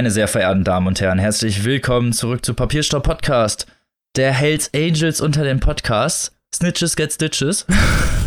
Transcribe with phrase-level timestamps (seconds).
[0.00, 3.66] Meine sehr verehrten Damen und Herren, herzlich willkommen zurück zu Papierstopp Podcast.
[4.16, 6.34] Der Hells Angels unter den Podcasts.
[6.54, 7.66] Snitches get Stitches.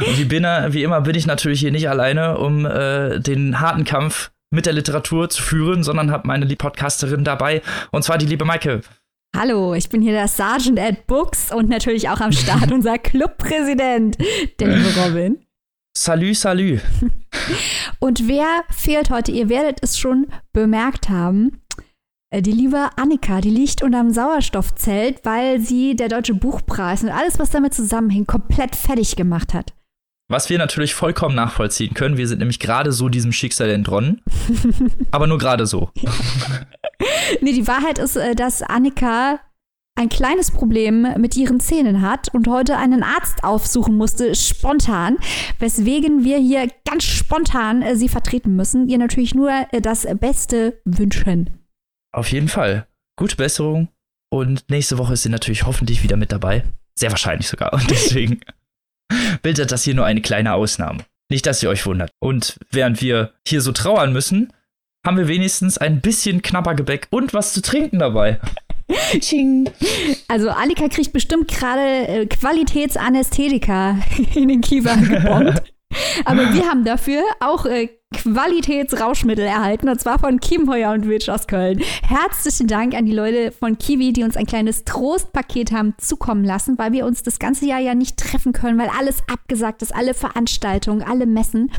[0.00, 3.84] und wie, bin, wie immer bin ich natürlich hier nicht alleine, um äh, den harten
[3.84, 8.24] Kampf mit der Literatur zu führen, sondern habe meine liebe Podcasterin dabei, und zwar die
[8.24, 8.80] liebe Maike.
[9.36, 14.16] Hallo, ich bin hier der Sergeant at Books und natürlich auch am Start unser Clubpräsident,
[14.58, 15.44] der liebe Robin.
[15.96, 16.80] Salü, salü.
[18.00, 19.30] Und wer fehlt heute?
[19.30, 21.62] Ihr werdet es schon bemerkt haben.
[22.30, 27.38] Äh, die liebe Annika, die liegt unterm Sauerstoffzelt, weil sie der Deutsche Buchpreis und alles,
[27.38, 29.72] was damit zusammenhängt, komplett fertig gemacht hat.
[30.28, 32.16] Was wir natürlich vollkommen nachvollziehen können.
[32.16, 34.22] Wir sind nämlich gerade so diesem Schicksal entronnen.
[35.12, 35.90] aber nur gerade so.
[37.40, 39.38] nee, die Wahrheit ist, äh, dass Annika
[39.96, 45.18] ein kleines Problem mit ihren Zähnen hat und heute einen Arzt aufsuchen musste, spontan,
[45.58, 50.80] weswegen wir hier ganz spontan äh, sie vertreten müssen, ihr natürlich nur äh, das Beste
[50.84, 51.50] wünschen.
[52.12, 52.86] Auf jeden Fall.
[53.16, 53.88] Gute Besserung
[54.30, 56.64] und nächste Woche ist sie natürlich hoffentlich wieder mit dabei.
[56.98, 57.72] Sehr wahrscheinlich sogar.
[57.72, 58.40] Und deswegen
[59.42, 61.04] bildet das hier nur eine kleine Ausnahme.
[61.30, 62.10] Nicht, dass ihr euch wundert.
[62.20, 64.52] Und während wir hier so trauern müssen,
[65.06, 68.40] haben wir wenigstens ein bisschen Knabbergebäck und was zu trinken dabei.
[70.28, 73.98] Also Alika kriegt bestimmt gerade äh, Qualitätsanästhetika
[74.34, 75.62] in den Kiefer gebombt.
[76.24, 81.46] Aber wir haben dafür auch äh, Qualitätsrauschmittel erhalten, und zwar von Chiemheuer und Witsch aus
[81.46, 81.82] Köln.
[82.02, 86.78] Herzlichen Dank an die Leute von Kiwi, die uns ein kleines Trostpaket haben zukommen lassen,
[86.78, 90.14] weil wir uns das ganze Jahr ja nicht treffen können, weil alles abgesagt ist, alle
[90.14, 91.72] Veranstaltungen, alle Messen.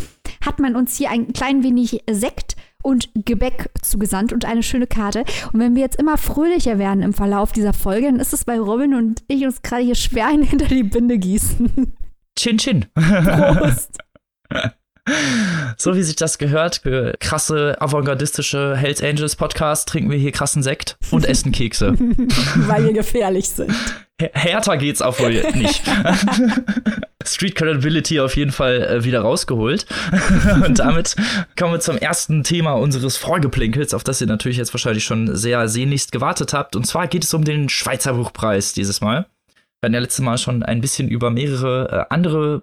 [0.45, 2.54] Hat man uns hier ein klein wenig Sekt
[2.85, 5.25] und Gebäck zugesandt und eine schöne Karte.
[5.51, 8.59] Und wenn wir jetzt immer fröhlicher werden im Verlauf dieser Folge, dann ist es bei
[8.59, 11.93] Robin und ich uns gerade hier schwer hinter die Binde gießen.
[12.37, 12.85] Chin Chin.
[12.93, 13.97] Prost.
[15.77, 20.63] So wie sich das gehört, für krasse avantgardistische Hells Angels Podcast trinken wir hier krassen
[20.63, 21.93] Sekt und essen Kekse.
[22.55, 23.71] Weil wir gefährlich sind.
[24.33, 25.83] Härter geht's auch wohl nicht.
[27.23, 29.85] Street Credibility auf jeden Fall äh, wieder rausgeholt.
[30.65, 31.15] und damit
[31.57, 35.67] kommen wir zum ersten Thema unseres Vorgeplinkels, auf das ihr natürlich jetzt wahrscheinlich schon sehr
[35.67, 36.75] sehnlichst gewartet habt.
[36.75, 39.25] Und zwar geht es um den Schweizer Buchpreis dieses Mal.
[39.81, 42.61] Wir hatten ja letztes Mal schon ein bisschen über mehrere äh, andere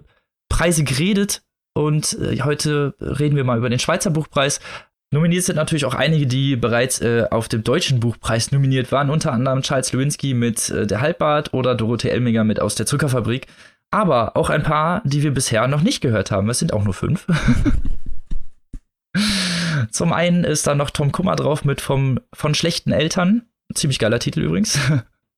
[0.49, 1.43] Preise geredet.
[1.73, 4.59] Und äh, heute reden wir mal über den Schweizer Buchpreis.
[5.11, 9.31] Nominiert sind natürlich auch einige, die bereits äh, auf dem deutschen Buchpreis nominiert waren, unter
[9.31, 13.47] anderem Charles Lewinsky mit äh, Der Halbbart oder Dorothee Elminger mit Aus der Zuckerfabrik.
[13.91, 16.49] Aber auch ein paar, die wir bisher noch nicht gehört haben.
[16.49, 17.27] Es sind auch nur fünf.
[19.91, 23.43] Zum einen ist da noch Tom Kummer drauf mit vom, von schlechten Eltern.
[23.75, 24.79] Ziemlich geiler Titel übrigens.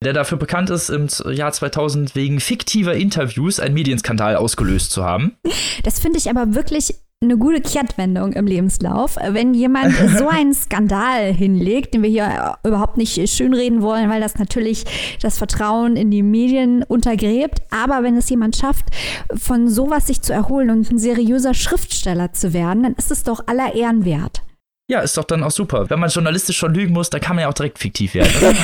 [0.03, 5.37] Der dafür bekannt ist, im Jahr 2000 wegen fiktiver Interviews einen Medienskandal ausgelöst zu haben.
[5.83, 9.15] Das finde ich aber wirklich eine gute Kehrtwendung im Lebenslauf.
[9.15, 14.37] Wenn jemand so einen Skandal hinlegt, den wir hier überhaupt nicht schönreden wollen, weil das
[14.37, 14.85] natürlich
[15.21, 18.85] das Vertrauen in die Medien untergräbt, aber wenn es jemand schafft,
[19.33, 23.47] von sowas sich zu erholen und ein seriöser Schriftsteller zu werden, dann ist es doch
[23.47, 24.43] aller Ehren wert.
[24.87, 25.89] Ja, ist doch dann auch super.
[25.89, 28.31] Wenn man journalistisch schon lügen muss, dann kann man ja auch direkt fiktiv werden,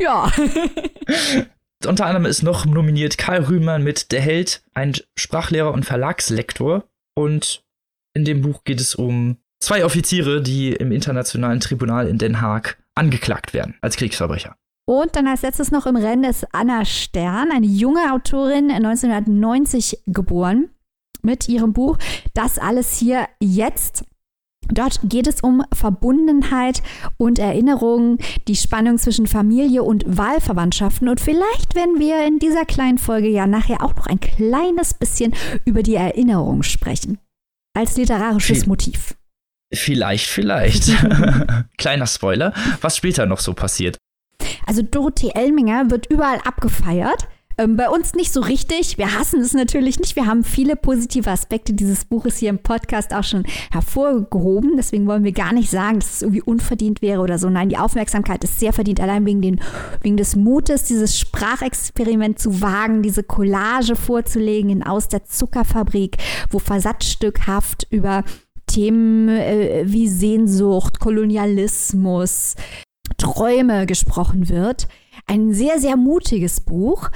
[0.00, 0.30] ja.
[1.86, 6.84] Unter anderem ist noch nominiert Karl Rühmann mit Der Held, ein Sprachlehrer und Verlagslektor.
[7.14, 7.62] Und
[8.14, 12.78] in dem Buch geht es um zwei Offiziere, die im Internationalen Tribunal in Den Haag
[12.96, 14.56] angeklagt werden als Kriegsverbrecher.
[14.86, 20.70] Und dann als letztes noch im Rennen ist Anna Stern, eine junge Autorin, 1990 geboren,
[21.22, 21.98] mit ihrem Buch
[22.34, 24.04] Das alles hier jetzt.
[24.70, 26.82] Dort geht es um Verbundenheit
[27.16, 28.18] und Erinnerungen,
[28.48, 31.08] die Spannung zwischen Familie und Wahlverwandtschaften.
[31.08, 35.34] Und vielleicht werden wir in dieser kleinen Folge ja nachher auch noch ein kleines bisschen
[35.64, 37.18] über die Erinnerung sprechen.
[37.74, 39.14] Als literarisches Motiv.
[39.72, 40.88] Vielleicht, vielleicht.
[41.78, 43.98] Kleiner Spoiler, was später noch so passiert.
[44.66, 47.28] Also Dorothee Elminger wird überall abgefeiert.
[47.58, 48.98] Ähm, bei uns nicht so richtig.
[48.98, 50.14] Wir hassen es natürlich nicht.
[50.14, 54.76] Wir haben viele positive Aspekte dieses Buches hier im Podcast auch schon hervorgehoben.
[54.76, 57.50] Deswegen wollen wir gar nicht sagen, dass es irgendwie unverdient wäre oder so.
[57.50, 59.60] Nein, die Aufmerksamkeit ist sehr verdient, allein wegen, den,
[60.02, 66.16] wegen des Mutes, dieses Sprachexperiment zu wagen, diese Collage vorzulegen in Aus der Zuckerfabrik,
[66.50, 68.22] wo versatzstückhaft über
[68.68, 72.54] Themen äh, wie Sehnsucht, Kolonialismus,
[73.16, 74.86] Träume gesprochen wird.
[75.28, 77.10] Ein sehr, sehr mutiges Buch.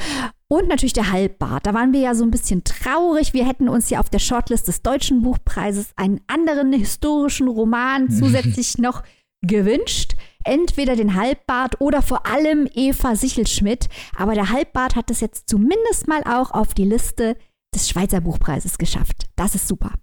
[0.48, 1.66] Und natürlich der Halbbart.
[1.66, 3.32] Da waren wir ja so ein bisschen traurig.
[3.32, 8.76] Wir hätten uns ja auf der Shortlist des Deutschen Buchpreises einen anderen historischen Roman zusätzlich
[8.76, 9.02] noch
[9.40, 10.14] gewünscht.
[10.44, 13.88] Entweder den Halbbart oder vor allem Eva Sichelschmidt.
[14.14, 17.36] Aber der Halbbart hat es jetzt zumindest mal auch auf die Liste
[17.74, 19.30] des Schweizer Buchpreises geschafft.
[19.36, 19.94] Das ist super.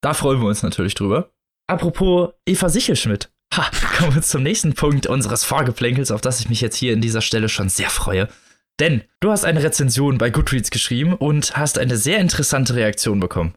[0.00, 1.32] Da freuen wir uns natürlich drüber.
[1.66, 3.32] Apropos Eva Sichelschmidt.
[3.58, 3.68] Ha,
[3.98, 7.20] kommen wir zum nächsten Punkt unseres Vorgeplänkels, auf das ich mich jetzt hier in dieser
[7.20, 8.28] Stelle schon sehr freue.
[8.78, 13.54] Denn du hast eine Rezension bei Goodreads geschrieben und hast eine sehr interessante Reaktion bekommen.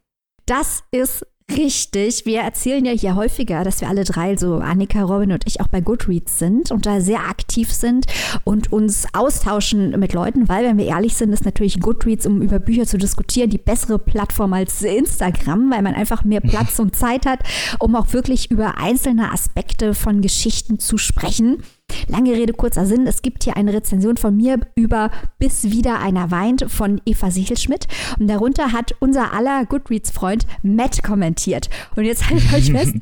[0.48, 1.28] Das ist
[1.58, 2.26] Richtig.
[2.26, 5.68] Wir erzählen ja hier häufiger, dass wir alle drei, so Annika, Robin und ich, auch
[5.68, 8.06] bei Goodreads sind und da sehr aktiv sind
[8.44, 12.60] und uns austauschen mit Leuten, weil, wenn wir ehrlich sind, ist natürlich Goodreads, um über
[12.60, 17.26] Bücher zu diskutieren, die bessere Plattform als Instagram, weil man einfach mehr Platz und Zeit
[17.26, 17.40] hat,
[17.80, 21.64] um auch wirklich über einzelne Aspekte von Geschichten zu sprechen.
[22.08, 23.08] Lange Rede, kurzer Sinn.
[23.08, 27.88] Es gibt hier eine Rezension von mir über Bis wieder einer weint von Eva Sichelschmidt.
[28.20, 31.70] Und darunter hat unser aller Goodreads-Freund Matt kommentiert.
[31.96, 32.96] Und jetzt haltet euch fest,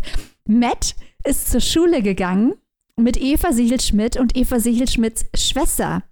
[0.46, 2.54] Matt ist zur Schule gegangen
[2.96, 6.04] mit Eva Sichelschmidt und Eva Sichelschmidts Schwester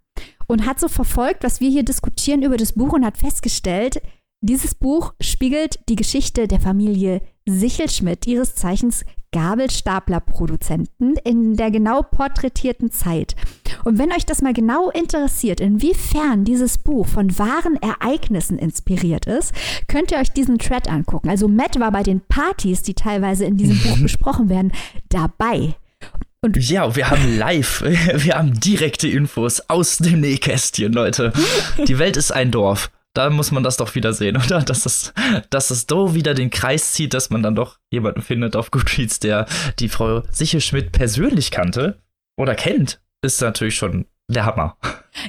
[0.47, 4.01] und hat so verfolgt, was wir hier diskutieren über das Buch und hat festgestellt,
[4.41, 12.91] dieses Buch spiegelt die Geschichte der Familie Sichelschmidt, ihres Zeichens Gabelstapler-Produzenten in der genau porträtierten
[12.91, 13.35] Zeit.
[13.83, 19.53] Und wenn euch das mal genau interessiert, inwiefern dieses Buch von wahren Ereignissen inspiriert ist,
[19.87, 21.29] könnt ihr euch diesen Thread angucken.
[21.29, 24.71] Also Matt war bei den Partys, die teilweise in diesem Buch besprochen werden,
[25.09, 25.75] dabei.
[26.41, 27.81] Und ja, wir haben live,
[28.15, 31.33] wir haben direkte Infos aus dem Nähkästchen, Leute.
[31.87, 34.61] Die Welt ist ein Dorf da muss man das doch wieder sehen, oder?
[34.61, 35.13] Dass es,
[35.49, 39.19] dass es so wieder den Kreis zieht, dass man dann doch jemanden findet auf Goodreads,
[39.19, 39.47] der
[39.79, 42.01] die Frau Sichelschmidt persönlich kannte
[42.37, 44.77] oder kennt, ist natürlich schon der Hammer.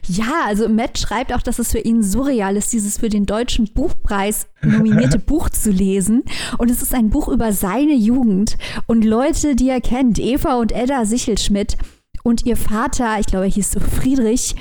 [0.07, 3.73] Ja, also Matt schreibt auch, dass es für ihn surreal ist, dieses für den Deutschen
[3.73, 6.25] Buchpreis nominierte Buch zu lesen.
[6.59, 10.73] Und es ist ein Buch über seine Jugend und Leute, die er kennt, Eva und
[10.73, 11.79] Edda Sichelschmidt
[12.25, 14.57] und ihr Vater, ich glaube, er hieß so Friedrich,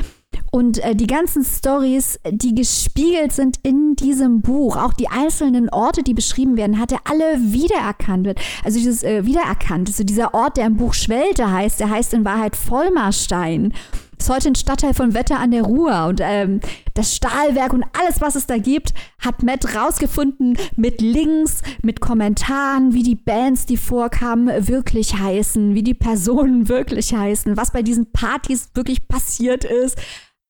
[0.58, 6.02] und äh, die ganzen Stories, die gespiegelt sind in diesem Buch, auch die einzelnen Orte,
[6.02, 8.34] die beschrieben werden, hat er alle wiedererkannt.
[8.64, 12.26] Also dieses äh, wiedererkannt, also dieser Ort, der im Buch Schwelte heißt, der heißt in
[12.26, 13.74] Wahrheit Vollmarstein.
[14.20, 16.60] Ist heute ein Stadtteil von Wetter an der Ruhr und ähm,
[16.96, 22.94] das Stahlwerk und alles, was es da gibt, hat Matt rausgefunden mit Links, mit Kommentaren,
[22.94, 28.12] wie die Bands, die vorkamen, wirklich heißen, wie die Personen wirklich heißen, was bei diesen
[28.12, 29.98] Partys wirklich passiert ist.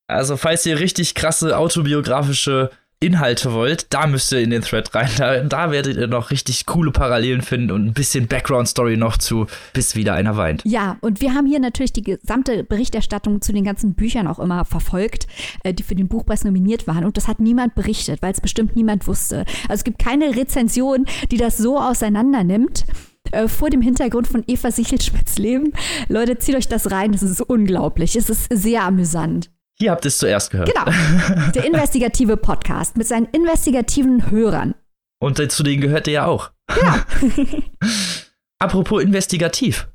[0.07, 5.09] Also, falls ihr richtig krasse autobiografische Inhalte wollt, da müsst ihr in den Thread rein.
[5.17, 9.45] Da, da, werdet ihr noch richtig coole Parallelen finden und ein bisschen Background-Story noch zu
[9.73, 10.63] Bis wieder einer weint.
[10.65, 14.65] Ja, und wir haben hier natürlich die gesamte Berichterstattung zu den ganzen Büchern auch immer
[14.65, 15.27] verfolgt,
[15.63, 17.05] äh, die für den Buchpreis nominiert waren.
[17.05, 19.45] Und das hat niemand berichtet, weil es bestimmt niemand wusste.
[19.69, 22.85] Also es gibt keine Rezension, die das so auseinander nimmt
[23.31, 25.73] äh, vor dem Hintergrund von Eva Sichelschmidts Leben.
[26.07, 28.15] Leute, zieht euch das rein, das ist unglaublich.
[28.15, 29.51] Es ist sehr amüsant.
[29.79, 30.73] Hier habt ihr es zuerst gehört.
[30.73, 31.51] Genau.
[31.51, 34.73] Der investigative Podcast mit seinen investigativen Hörern.
[35.19, 36.51] Und zu denen gehört ihr ja auch.
[36.69, 37.05] Ja.
[38.59, 39.87] Apropos investigativ.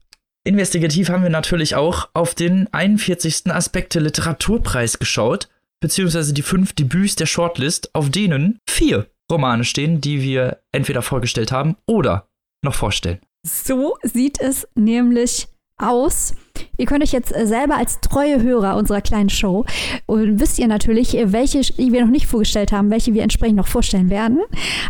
[0.45, 3.53] Investigativ haben wir natürlich auch auf den 41.
[3.53, 5.49] Aspekte Literaturpreis geschaut,
[5.81, 11.51] beziehungsweise die fünf Debüts der Shortlist, auf denen vier Romane stehen, die wir entweder vorgestellt
[11.51, 12.29] haben oder
[12.65, 13.19] noch vorstellen.
[13.45, 15.49] So sieht es nämlich
[15.83, 16.35] aus.
[16.77, 19.65] Ihr könnt euch jetzt äh, selber als treue Hörer unserer kleinen Show
[20.07, 24.11] und wisst ihr natürlich, welche wir noch nicht vorgestellt haben, welche wir entsprechend noch vorstellen
[24.11, 24.41] werden.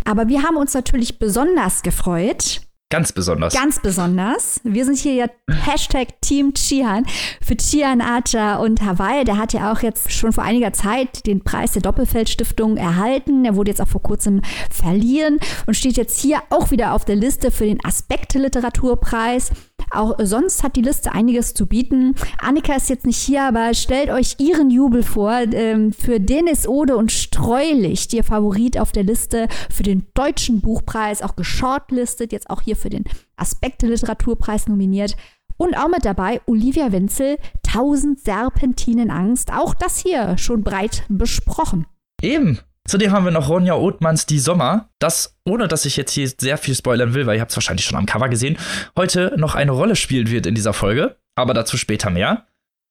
[0.05, 2.61] Aber wir haben uns natürlich besonders gefreut.
[2.93, 3.55] Ganz besonders.
[3.55, 4.61] Ganz besonders.
[4.65, 7.07] Wir sind hier ja Hashtag Team Chian
[7.41, 9.25] für Chian Archer und Hawaii.
[9.25, 13.47] Der hat ja auch jetzt schon vor einiger Zeit den Preis der Doppelfeldstiftung erhalten.
[13.47, 17.17] Er wurde jetzt auch vor kurzem verliehen und steht jetzt hier auch wieder auf der
[17.17, 19.53] Liste für den Aspekte Literaturpreis.
[19.91, 22.15] Auch sonst hat die Liste einiges zu bieten.
[22.41, 25.33] Annika ist jetzt nicht hier, aber stellt euch ihren Jubel vor.
[25.53, 31.23] Ähm, für Dennis Ode und Streulicht, ihr Favorit auf der Liste für den Deutschen Buchpreis,
[31.23, 33.05] auch geshortlistet, jetzt auch hier für den
[33.37, 35.17] Aspekte Literaturpreis nominiert.
[35.57, 37.37] Und auch mit dabei Olivia Wenzel,
[37.67, 39.53] 1000 Serpentinen Angst.
[39.53, 41.87] Auch das hier schon breit besprochen.
[42.21, 42.59] Eben.
[42.89, 46.59] Zudem haben wir noch Ronja Othmanns Die Sommer, das, ohne dass ich jetzt hier sehr
[46.59, 48.59] viel spoilern will, weil ihr habt es wahrscheinlich schon am Cover gesehen,
[48.97, 52.47] heute noch eine Rolle spielen wird in dieser Folge, aber dazu später mehr.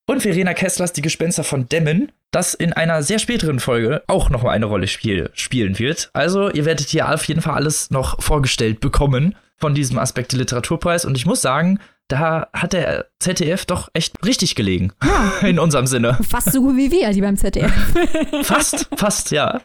[0.06, 4.42] Und Verena Kesslers Die Gespenster von Demmen, das in einer sehr späteren Folge auch noch
[4.42, 6.10] mal eine Rolle spiel spielen wird.
[6.14, 11.04] Also ihr werdet hier auf jeden Fall alles noch vorgestellt bekommen von diesem Aspekte Literaturpreis
[11.04, 11.78] und ich muss sagen,
[12.08, 14.92] da hat der ZDF doch echt richtig gelegen.
[15.02, 15.46] Ja.
[15.48, 16.18] In unserem Sinne.
[16.22, 17.72] Fast so gut wie wir, die beim ZDF.
[18.42, 19.60] Fast, fast, ja.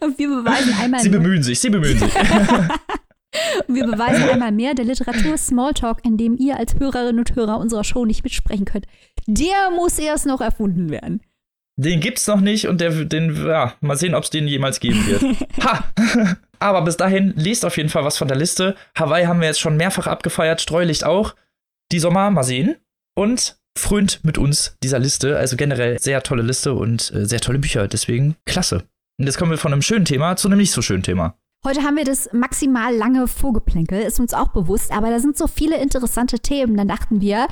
[0.00, 1.00] Und wir beweisen einmal.
[1.00, 2.12] Sie bemühen sich, sie bemühen sich.
[3.66, 7.58] Und wir beweisen einmal mehr, der Literatur Smalltalk, in dem ihr als Hörerinnen und Hörer
[7.58, 8.86] unserer Show nicht mitsprechen könnt,
[9.26, 11.22] der muss erst noch erfunden werden.
[11.76, 15.06] Den gibt's noch nicht und der, den, ja, mal sehen, ob es den jemals geben
[15.06, 15.22] wird.
[15.64, 15.84] ha!
[16.62, 18.76] Aber bis dahin, lest auf jeden Fall was von der Liste.
[18.96, 21.34] Hawaii haben wir jetzt schon mehrfach abgefeiert, Streulicht auch.
[21.90, 22.76] Die Sommer, mal sehen.
[23.16, 25.36] Und frönt mit uns dieser Liste.
[25.36, 27.88] Also generell sehr tolle Liste und äh, sehr tolle Bücher.
[27.88, 28.84] Deswegen klasse.
[29.18, 31.36] Und jetzt kommen wir von einem schönen Thema zu einem nicht so schönen Thema.
[31.64, 35.46] Heute haben wir das maximal lange Vorgeplänkel, ist uns auch bewusst, aber da sind so
[35.46, 36.76] viele interessante Themen.
[36.76, 37.46] Dann dachten wir,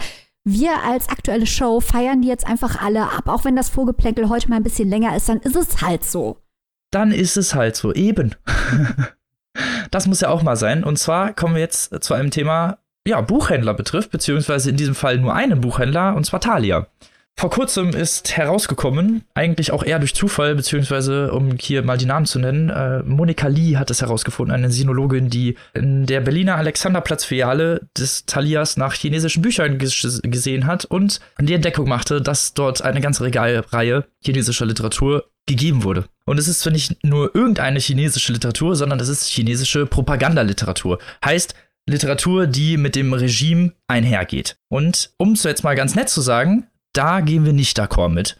[0.45, 3.29] wir als aktuelle Show feiern die jetzt einfach alle ab.
[3.29, 6.38] Auch wenn das Vorgeplänkel heute mal ein bisschen länger ist, dann ist es halt so.
[6.90, 8.35] Dann ist es halt so, eben.
[9.90, 10.85] das muss ja auch mal sein.
[10.85, 15.18] Und zwar kommen wir jetzt zu einem Thema, ja, Buchhändler betrifft, beziehungsweise in diesem Fall
[15.18, 16.87] nur einen Buchhändler, und zwar Thalia.
[17.40, 22.26] Vor kurzem ist herausgekommen, eigentlich auch eher durch Zufall, beziehungsweise um hier mal die Namen
[22.26, 27.88] zu nennen, äh, Monika Lee hat es herausgefunden, eine Sinologin, die in der Berliner Alexanderplatz-Filiale
[27.97, 33.25] des Thalias nach chinesischen Büchern gesehen hat und die Entdeckung machte, dass dort eine ganze
[33.25, 36.06] Regalreihe chinesischer Literatur gegeben wurde.
[36.25, 40.99] Und es ist zwar nicht nur irgendeine chinesische Literatur, sondern es ist chinesische Propagandaliteratur.
[41.25, 41.54] Heißt,
[41.87, 44.56] Literatur, die mit dem Regime einhergeht.
[44.68, 48.37] Und um es jetzt mal ganz nett zu sagen, da gehen wir nicht d'accord mit.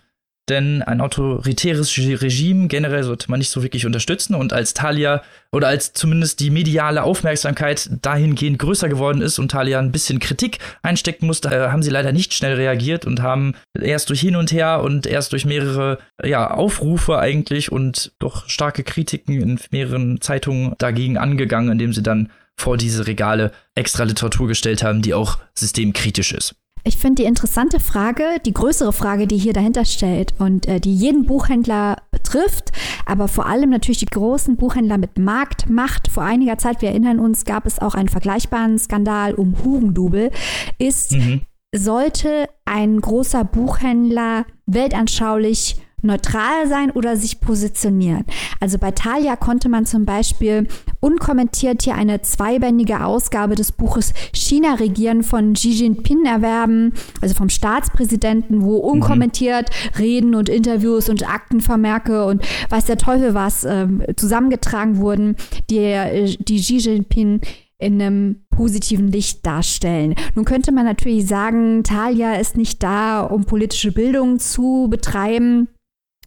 [0.51, 4.35] Denn ein autoritäres Regime generell sollte man nicht so wirklich unterstützen.
[4.35, 9.79] Und als Thalia oder als zumindest die mediale Aufmerksamkeit dahingehend größer geworden ist und Thalia
[9.79, 14.11] ein bisschen Kritik einstecken musste, äh, haben sie leider nicht schnell reagiert und haben erst
[14.11, 19.41] durch hin und her und erst durch mehrere ja, Aufrufe eigentlich und doch starke Kritiken
[19.41, 25.01] in mehreren Zeitungen dagegen angegangen, indem sie dann vor diese Regale extra Literatur gestellt haben,
[25.01, 26.57] die auch systemkritisch ist.
[26.85, 30.95] Ich finde die interessante Frage, die größere Frage, die hier dahinter steht und äh, die
[30.95, 32.73] jeden Buchhändler betrifft,
[33.07, 36.09] aber vor allem natürlich die großen Buchhändler mit Marktmacht.
[36.09, 40.31] Vor einiger Zeit, wir erinnern uns, gab es auch einen vergleichbaren Skandal um Hugendubel,
[40.79, 41.43] ist, mhm.
[41.75, 48.25] sollte ein großer Buchhändler weltanschaulich neutral sein oder sich positionieren.
[48.61, 50.69] Also bei Thalia konnte man zum Beispiel
[51.01, 57.49] unkommentiert hier eine zweibändige Ausgabe des Buches China regieren von Xi Jinping erwerben, also vom
[57.49, 59.01] Staatspräsidenten, wo mhm.
[59.01, 65.37] unkommentiert Reden und Interviews und Aktenvermerke und weiß der Teufel was äh, zusammengetragen wurden,
[65.71, 67.41] die, die Xi Jinping
[67.81, 70.15] in einem positiven Licht darstellen.
[70.35, 75.69] Nun könnte man natürlich sagen, Thalia ist nicht da, um politische Bildung zu betreiben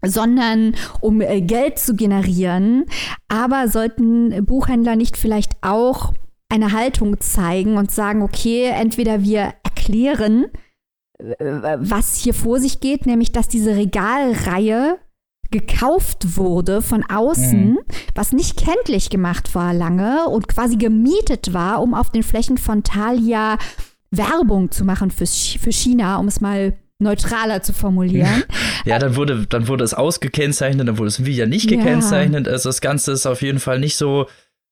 [0.05, 2.86] sondern um äh, Geld zu generieren.
[3.27, 6.13] Aber sollten Buchhändler nicht vielleicht auch
[6.50, 10.45] eine Haltung zeigen und sagen, okay, entweder wir erklären,
[11.19, 15.00] äh, was hier vor sich geht, nämlich dass diese Regalreihe
[15.51, 17.79] gekauft wurde von außen, mhm.
[18.15, 22.83] was nicht kenntlich gemacht war lange und quasi gemietet war, um auf den Flächen von
[22.83, 23.57] Thalia
[24.10, 28.44] Werbung zu machen für, für China, um es mal neutraler zu formulieren.
[28.86, 32.48] Ja, dann wurde, dann wurde es ausgekennzeichnet, dann wurde es wieder nicht gekennzeichnet.
[32.48, 32.52] Ja.
[32.52, 34.28] Also das Ganze ist auf jeden Fall nicht so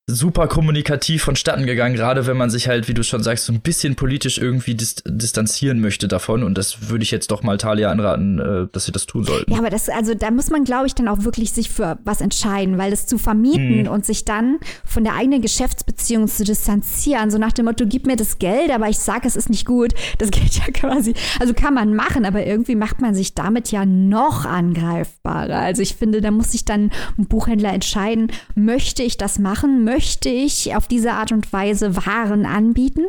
[0.08, 3.62] super kommunikativ vonstatten gegangen, gerade wenn man sich halt, wie du schon sagst, so ein
[3.62, 6.44] bisschen politisch irgendwie dist distanzieren möchte davon.
[6.44, 9.52] Und das würde ich jetzt doch mal Talia anraten, äh, dass sie das tun sollten.
[9.52, 12.22] Ja, aber das, also da muss man, glaube ich, dann auch wirklich sich für was
[12.22, 13.88] entscheiden, weil das zu vermieten hm.
[13.88, 18.16] und sich dann von der eigenen Geschäftsbeziehung zu distanzieren, so nach dem Motto, gib mir
[18.16, 21.74] das Geld, aber ich sage, es ist nicht gut, das geht ja quasi, also kann
[21.74, 25.58] man machen, aber irgendwie macht man sich damit ja noch angreifbarer.
[25.58, 30.01] Also ich finde, da muss sich dann ein Buchhändler entscheiden, möchte ich das machen, möchte
[30.02, 33.04] möchte ich auf diese Art und Weise Waren anbieten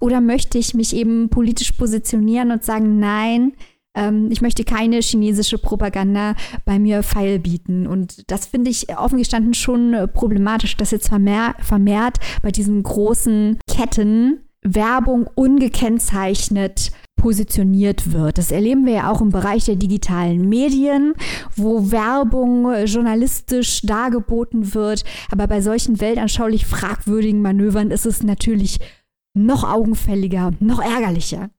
[0.00, 3.52] oder möchte ich mich eben politisch positionieren und sagen, nein,
[3.94, 6.34] ähm, ich möchte keine chinesische Propaganda
[6.64, 7.86] bei mir feil bieten.
[7.86, 13.60] Und das finde ich offen gestanden schon problematisch, dass jetzt vermehr, vermehrt bei diesen großen
[13.68, 18.38] Ketten Werbung ungekennzeichnet positioniert wird.
[18.38, 21.14] Das erleben wir ja auch im Bereich der digitalen Medien,
[21.54, 25.04] wo Werbung äh, journalistisch dargeboten wird.
[25.30, 28.78] Aber bei solchen weltanschaulich fragwürdigen Manövern ist es natürlich
[29.34, 31.50] noch augenfälliger, noch ärgerlicher.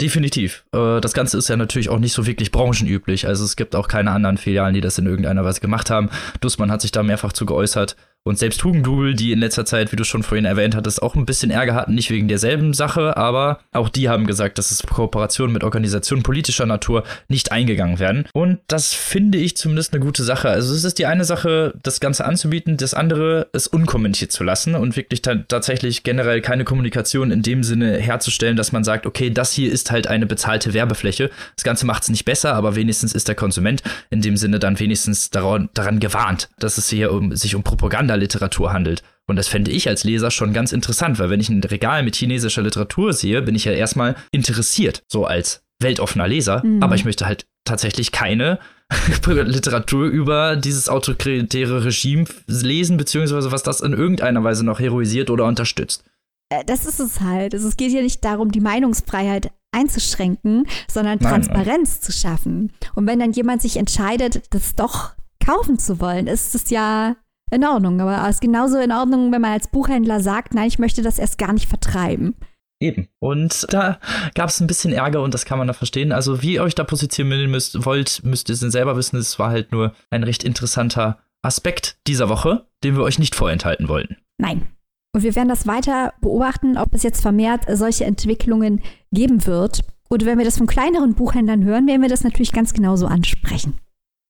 [0.00, 0.66] Definitiv.
[0.72, 3.28] Äh, das Ganze ist ja natürlich auch nicht so wirklich branchenüblich.
[3.28, 6.10] Also es gibt auch keine anderen Filialen, die das in irgendeiner Weise gemacht haben.
[6.40, 7.96] Dussmann hat sich da mehrfach zu geäußert.
[8.26, 11.26] Und selbst Hugendubel, die in letzter Zeit, wie du schon vorhin erwähnt hattest, auch ein
[11.26, 15.52] bisschen Ärger hatten, nicht wegen derselben Sache, aber auch die haben gesagt, dass es Kooperationen
[15.52, 18.24] mit Organisationen politischer Natur nicht eingegangen werden.
[18.32, 20.48] Und das finde ich zumindest eine gute Sache.
[20.48, 24.74] Also es ist die eine Sache, das Ganze anzubieten, das andere, es unkommentiert zu lassen
[24.74, 29.52] und wirklich tatsächlich generell keine Kommunikation in dem Sinne herzustellen, dass man sagt, okay, das
[29.52, 31.30] hier ist halt eine bezahlte Werbefläche.
[31.56, 34.80] Das Ganze macht es nicht besser, aber wenigstens ist der Konsument in dem Sinne dann
[34.80, 39.02] wenigstens daran, daran gewarnt, dass es hier um, sich um Propaganda Literatur handelt.
[39.26, 42.16] Und das fände ich als Leser schon ganz interessant, weil wenn ich ein Regal mit
[42.16, 46.64] chinesischer Literatur sehe, bin ich ja erstmal interessiert, so als weltoffener Leser.
[46.64, 46.82] Mhm.
[46.82, 48.58] Aber ich möchte halt tatsächlich keine
[49.26, 55.46] Literatur über dieses autoritäre Regime lesen, beziehungsweise was das in irgendeiner Weise noch heroisiert oder
[55.46, 56.04] unterstützt.
[56.50, 57.54] Äh, das ist es halt.
[57.54, 62.02] Es geht ja nicht darum, die Meinungsfreiheit einzuschränken, sondern nein, Transparenz nein.
[62.02, 62.72] zu schaffen.
[62.94, 67.16] Und wenn dann jemand sich entscheidet, das doch kaufen zu wollen, ist es ja
[67.50, 68.00] in Ordnung.
[68.00, 71.18] Aber es ist genauso in Ordnung, wenn man als Buchhändler sagt, nein, ich möchte das
[71.18, 72.34] erst gar nicht vertreiben.
[72.80, 73.08] Eben.
[73.18, 73.98] Und da
[74.34, 76.12] gab es ein bisschen Ärger und das kann man da verstehen.
[76.12, 79.16] Also, wie ihr euch da positionieren müsst, wollt, müsst ihr es selber wissen.
[79.16, 83.88] Es war halt nur ein recht interessanter Aspekt dieser Woche, den wir euch nicht vorenthalten
[83.88, 84.16] wollten.
[84.38, 84.66] Nein.
[85.14, 88.82] Und wir werden das weiter beobachten, ob es jetzt vermehrt solche Entwicklungen
[89.12, 89.84] geben wird.
[90.08, 93.78] Und wenn wir das von kleineren Buchhändlern hören, werden wir das natürlich ganz genauso ansprechen.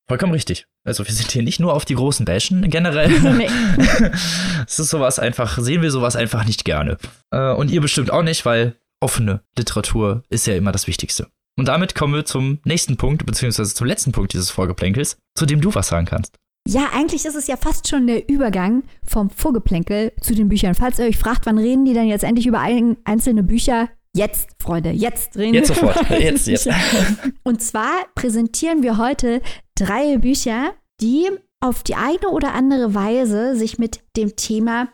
[0.07, 0.67] Vollkommen richtig.
[0.83, 3.09] Also wir sind hier nicht nur auf die großen Bashen generell.
[3.35, 3.49] Nee.
[4.67, 6.97] Es ist sowas einfach, sehen wir sowas einfach nicht gerne.
[7.31, 11.27] Äh, und ihr bestimmt auch nicht, weil offene Literatur ist ja immer das Wichtigste.
[11.57, 15.61] Und damit kommen wir zum nächsten Punkt, beziehungsweise zum letzten Punkt dieses Vorgeplänkels, zu dem
[15.61, 16.35] du was sagen kannst.
[16.67, 20.73] Ja, eigentlich ist es ja fast schon der Übergang vom Vorgeplänkel zu den Büchern.
[20.73, 23.89] Falls ihr euch fragt, wann reden die denn jetzt endlich über ein, einzelne Bücher?
[24.15, 26.69] Jetzt, Freunde, jetzt reden Jetzt sofort, jetzt, jetzt.
[27.43, 29.41] Und zwar präsentieren wir heute
[29.77, 31.29] drei Bücher, die
[31.59, 34.87] auf die eine oder andere Weise sich mit dem Thema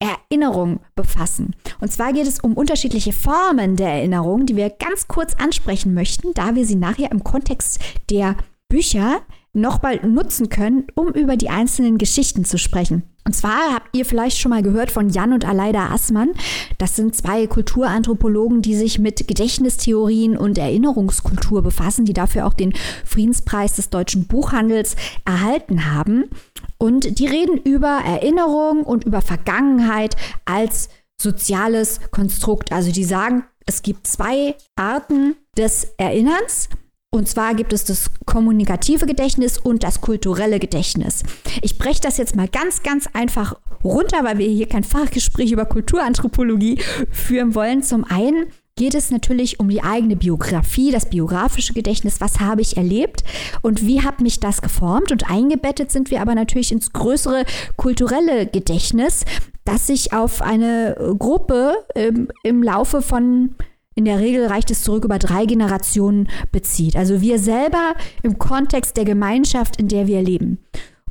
[0.00, 1.56] Erinnerung befassen.
[1.80, 6.32] Und zwar geht es um unterschiedliche Formen der Erinnerung, die wir ganz kurz ansprechen möchten,
[6.34, 7.80] da wir sie nachher im Kontext
[8.10, 8.36] der
[8.68, 13.02] Bücher nochmal nutzen können, um über die einzelnen Geschichten zu sprechen.
[13.28, 16.30] Und zwar habt ihr vielleicht schon mal gehört von Jan und Aleida Assmann.
[16.78, 22.72] Das sind zwei Kulturanthropologen, die sich mit Gedächtnistheorien und Erinnerungskultur befassen, die dafür auch den
[23.04, 26.30] Friedenspreis des deutschen Buchhandels erhalten haben.
[26.78, 30.16] Und die reden über Erinnerung und über Vergangenheit
[30.46, 30.88] als
[31.20, 32.72] soziales Konstrukt.
[32.72, 36.70] Also die sagen, es gibt zwei Arten des Erinnerns.
[37.10, 41.22] Und zwar gibt es das kommunikative Gedächtnis und das kulturelle Gedächtnis.
[41.62, 45.64] Ich breche das jetzt mal ganz, ganz einfach runter, weil wir hier kein Fachgespräch über
[45.64, 47.82] Kulturanthropologie führen wollen.
[47.82, 52.76] Zum einen geht es natürlich um die eigene Biografie, das biografische Gedächtnis, was habe ich
[52.76, 53.24] erlebt
[53.62, 55.10] und wie hat mich das geformt.
[55.10, 57.44] Und eingebettet sind wir aber natürlich ins größere
[57.76, 59.24] kulturelle Gedächtnis,
[59.64, 63.54] das sich auf eine Gruppe im, im Laufe von
[63.98, 66.94] in der Regel reicht es zurück über drei Generationen bezieht.
[66.94, 70.58] Also wir selber im Kontext der Gemeinschaft, in der wir leben.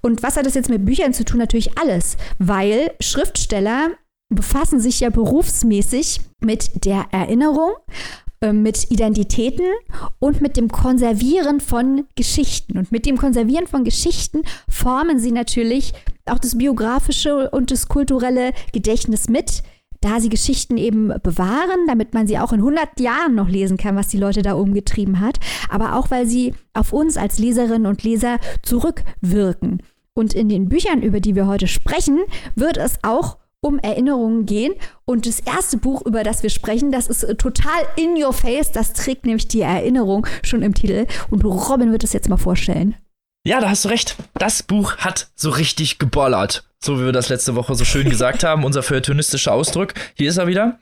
[0.01, 1.39] Und was hat das jetzt mit Büchern zu tun?
[1.39, 3.89] Natürlich alles, weil Schriftsteller
[4.29, 7.71] befassen sich ja berufsmäßig mit der Erinnerung,
[8.39, 9.65] äh, mit Identitäten
[10.19, 12.77] und mit dem Konservieren von Geschichten.
[12.77, 15.91] Und mit dem Konservieren von Geschichten formen sie natürlich
[16.25, 19.63] auch das biografische und das kulturelle Gedächtnis mit
[20.07, 23.97] da sie Geschichten eben bewahren, damit man sie auch in 100 Jahren noch lesen kann,
[23.97, 25.39] was die Leute da umgetrieben hat,
[25.69, 29.83] aber auch weil sie auf uns als Leserinnen und Leser zurückwirken.
[30.13, 32.19] Und in den Büchern, über die wir heute sprechen,
[32.55, 34.73] wird es auch um Erinnerungen gehen.
[35.03, 38.71] Und das erste Buch, über das wir sprechen, das ist total in your face.
[38.71, 41.05] Das trägt nämlich die Erinnerung schon im Titel.
[41.29, 42.95] Und Robin wird es jetzt mal vorstellen.
[43.45, 44.15] Ja, da hast du recht.
[44.35, 46.66] Das Buch hat so richtig gebollert.
[46.83, 49.93] So wie wir das letzte Woche so schön gesagt haben, unser feuilletonistischer Ausdruck.
[50.15, 50.79] Hier ist er wieder.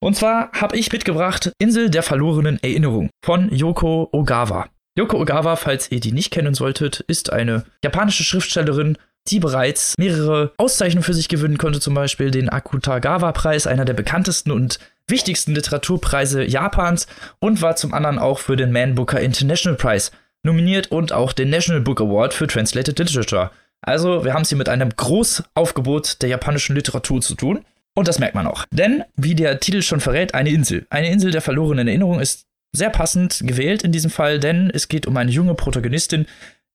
[0.00, 4.68] Und zwar habe ich mitgebracht Insel der verlorenen Erinnerung von Yoko Ogawa.
[4.98, 10.52] Yoko Ogawa, falls ihr die nicht kennen solltet, ist eine japanische Schriftstellerin, die bereits mehrere
[10.56, 14.78] Auszeichnungen für sich gewinnen konnte, zum Beispiel den Akutagawa-Preis, einer der bekanntesten und
[15.08, 17.06] wichtigsten Literaturpreise Japans,
[17.40, 20.10] und war zum anderen auch für den Man Booker International Prize
[20.42, 23.50] nominiert und auch den National Book Award für Translated Literature.
[23.86, 27.64] Also, wir haben es hier mit einem Großaufgebot der japanischen Literatur zu tun.
[27.94, 28.66] Und das merkt man auch.
[28.70, 30.86] Denn, wie der Titel schon verrät, eine Insel.
[30.90, 32.44] Eine Insel der verlorenen Erinnerung ist
[32.76, 36.26] sehr passend gewählt in diesem Fall, denn es geht um eine junge Protagonistin,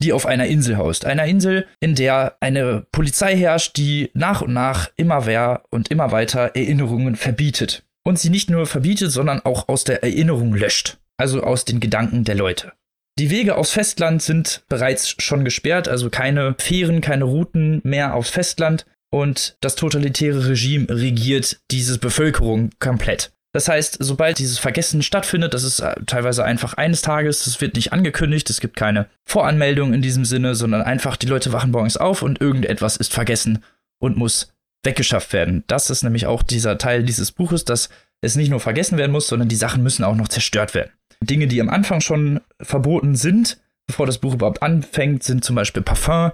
[0.02, 1.06] die auf einer Insel haust.
[1.06, 6.12] Einer Insel, in der eine Polizei herrscht, die nach und nach immer mehr und immer
[6.12, 7.84] weiter Erinnerungen verbietet.
[8.04, 10.98] Und sie nicht nur verbietet, sondern auch aus der Erinnerung löscht.
[11.18, 12.74] Also aus den Gedanken der Leute.
[13.20, 18.30] Die Wege aufs Festland sind bereits schon gesperrt, also keine Fähren, keine Routen mehr aufs
[18.30, 18.86] Festland.
[19.14, 23.34] Und das totalitäre Regime regiert diese Bevölkerung komplett.
[23.54, 27.76] Das heißt, sobald dieses Vergessen stattfindet, das ist äh, teilweise einfach eines Tages, das wird
[27.76, 31.98] nicht angekündigt, es gibt keine Voranmeldung in diesem Sinne, sondern einfach die Leute wachen morgens
[31.98, 33.64] auf und irgendetwas ist vergessen
[34.00, 35.66] und muss weggeschafft werden.
[35.68, 37.90] Das ist nämlich auch dieser Teil dieses Buches, dass
[38.22, 40.92] es nicht nur vergessen werden muss, sondern die Sachen müssen auch noch zerstört werden.
[41.22, 45.84] Dinge, die am Anfang schon verboten sind, bevor das Buch überhaupt anfängt, sind zum Beispiel
[45.84, 46.32] Parfum,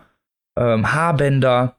[0.58, 1.78] ähm, Haarbänder,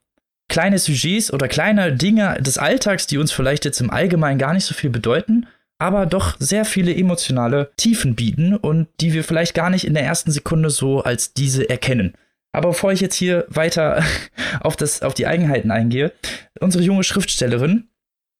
[0.48, 4.64] kleine Sujets oder kleine Dinge des Alltags, die uns vielleicht jetzt im Allgemeinen gar nicht
[4.64, 5.46] so viel bedeuten,
[5.78, 10.04] aber doch sehr viele emotionale Tiefen bieten und die wir vielleicht gar nicht in der
[10.04, 12.14] ersten Sekunde so als diese erkennen.
[12.52, 14.02] Aber bevor ich jetzt hier weiter
[14.60, 16.12] auf, das, auf die Eigenheiten eingehe,
[16.60, 17.88] unsere junge Schriftstellerin,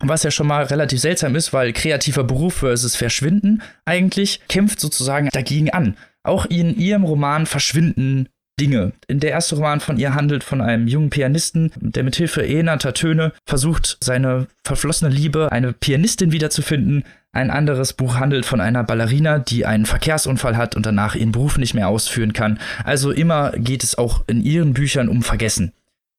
[0.00, 5.28] was ja schon mal relativ seltsam ist, weil kreativer Beruf versus Verschwinden eigentlich kämpft sozusagen
[5.32, 5.96] dagegen an.
[6.22, 8.92] Auch in ihrem Roman verschwinden Dinge.
[9.06, 12.92] In der erste Roman von ihr handelt von einem jungen Pianisten, der mit Hilfe ähnlicher
[12.92, 17.04] Töne versucht, seine verflossene Liebe, eine Pianistin wiederzufinden.
[17.32, 21.56] Ein anderes Buch handelt von einer Ballerina, die einen Verkehrsunfall hat und danach ihren Beruf
[21.56, 22.58] nicht mehr ausführen kann.
[22.84, 25.72] Also immer geht es auch in ihren Büchern um Vergessen.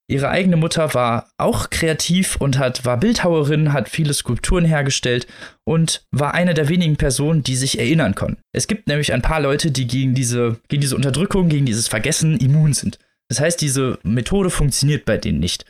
[0.10, 5.28] Ihre eigene Mutter war auch kreativ und hat, war Bildhauerin, hat viele Skulpturen hergestellt
[5.66, 8.42] und war eine der wenigen Personen, die sich erinnern konnten.
[8.52, 12.40] Es gibt nämlich ein paar Leute, die gegen diese, gegen diese Unterdrückung, gegen dieses Vergessen
[12.40, 12.98] immun sind.
[13.28, 15.66] Das heißt, diese Methode funktioniert bei denen nicht.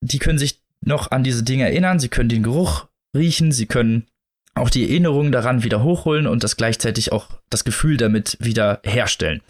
[0.00, 4.06] Die können sich noch an diese Dinge erinnern, sie können den Geruch riechen, sie können
[4.54, 9.42] auch die Erinnerungen daran wieder hochholen und das gleichzeitig auch das Gefühl damit wieder herstellen.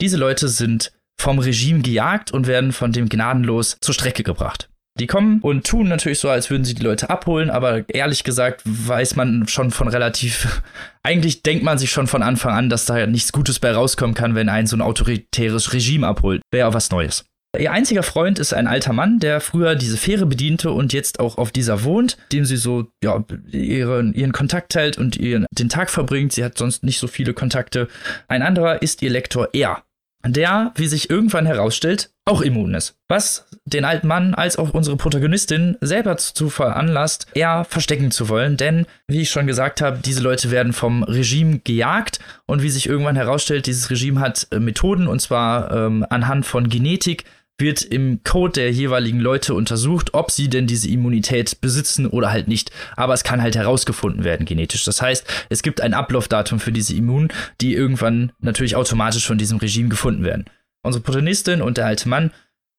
[0.00, 4.68] Diese Leute sind vom Regime gejagt und werden von dem gnadenlos zur Strecke gebracht.
[4.98, 8.62] Die kommen und tun natürlich so, als würden sie die Leute abholen, aber ehrlich gesagt
[8.64, 10.62] weiß man schon von relativ,
[11.02, 14.34] eigentlich denkt man sich schon von Anfang an, dass da nichts Gutes bei rauskommen kann,
[14.34, 16.42] wenn ein so ein autoritäres Regime abholt.
[16.50, 17.24] Wäre auch was Neues.
[17.58, 21.38] Ihr einziger Freund ist ein alter Mann, der früher diese Fähre bediente und jetzt auch
[21.38, 25.88] auf dieser wohnt, dem sie so ja, ihren, ihren Kontakt hält und ihren, den Tag
[25.88, 26.32] verbringt.
[26.32, 27.88] Sie hat sonst nicht so viele Kontakte.
[28.28, 29.82] Ein anderer ist ihr Lektor Er
[30.26, 32.96] der, wie sich irgendwann herausstellt, auch immun ist.
[33.08, 38.56] Was den alten Mann als auch unsere Protagonistin selber zu veranlasst, eher verstecken zu wollen.
[38.56, 42.88] Denn, wie ich schon gesagt habe, diese Leute werden vom Regime gejagt und wie sich
[42.88, 47.24] irgendwann herausstellt, dieses Regime hat äh, Methoden und zwar ähm, anhand von Genetik,
[47.58, 52.48] wird im Code der jeweiligen Leute untersucht, ob sie denn diese Immunität besitzen oder halt
[52.48, 52.70] nicht.
[52.96, 54.84] Aber es kann halt herausgefunden werden genetisch.
[54.84, 59.58] Das heißt, es gibt ein Ablaufdatum für diese Immunen, die irgendwann natürlich automatisch von diesem
[59.58, 60.44] Regime gefunden werden.
[60.82, 62.30] Unsere Protagonistin und der alte Mann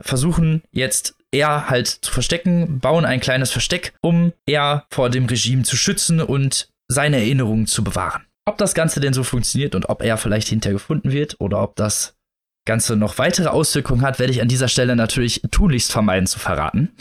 [0.02, 5.63] versuchen jetzt er halt zu verstecken, bauen ein kleines Versteck, um er vor dem Regime
[5.63, 8.26] zu schützen und seine Erinnerungen zu bewahren.
[8.46, 11.76] Ob das Ganze denn so funktioniert und ob er vielleicht hinterher gefunden wird oder ob
[11.76, 12.15] das
[12.69, 16.91] Ganze noch weitere Auswirkungen hat, werde ich an dieser Stelle natürlich tunlichst vermeiden zu verraten.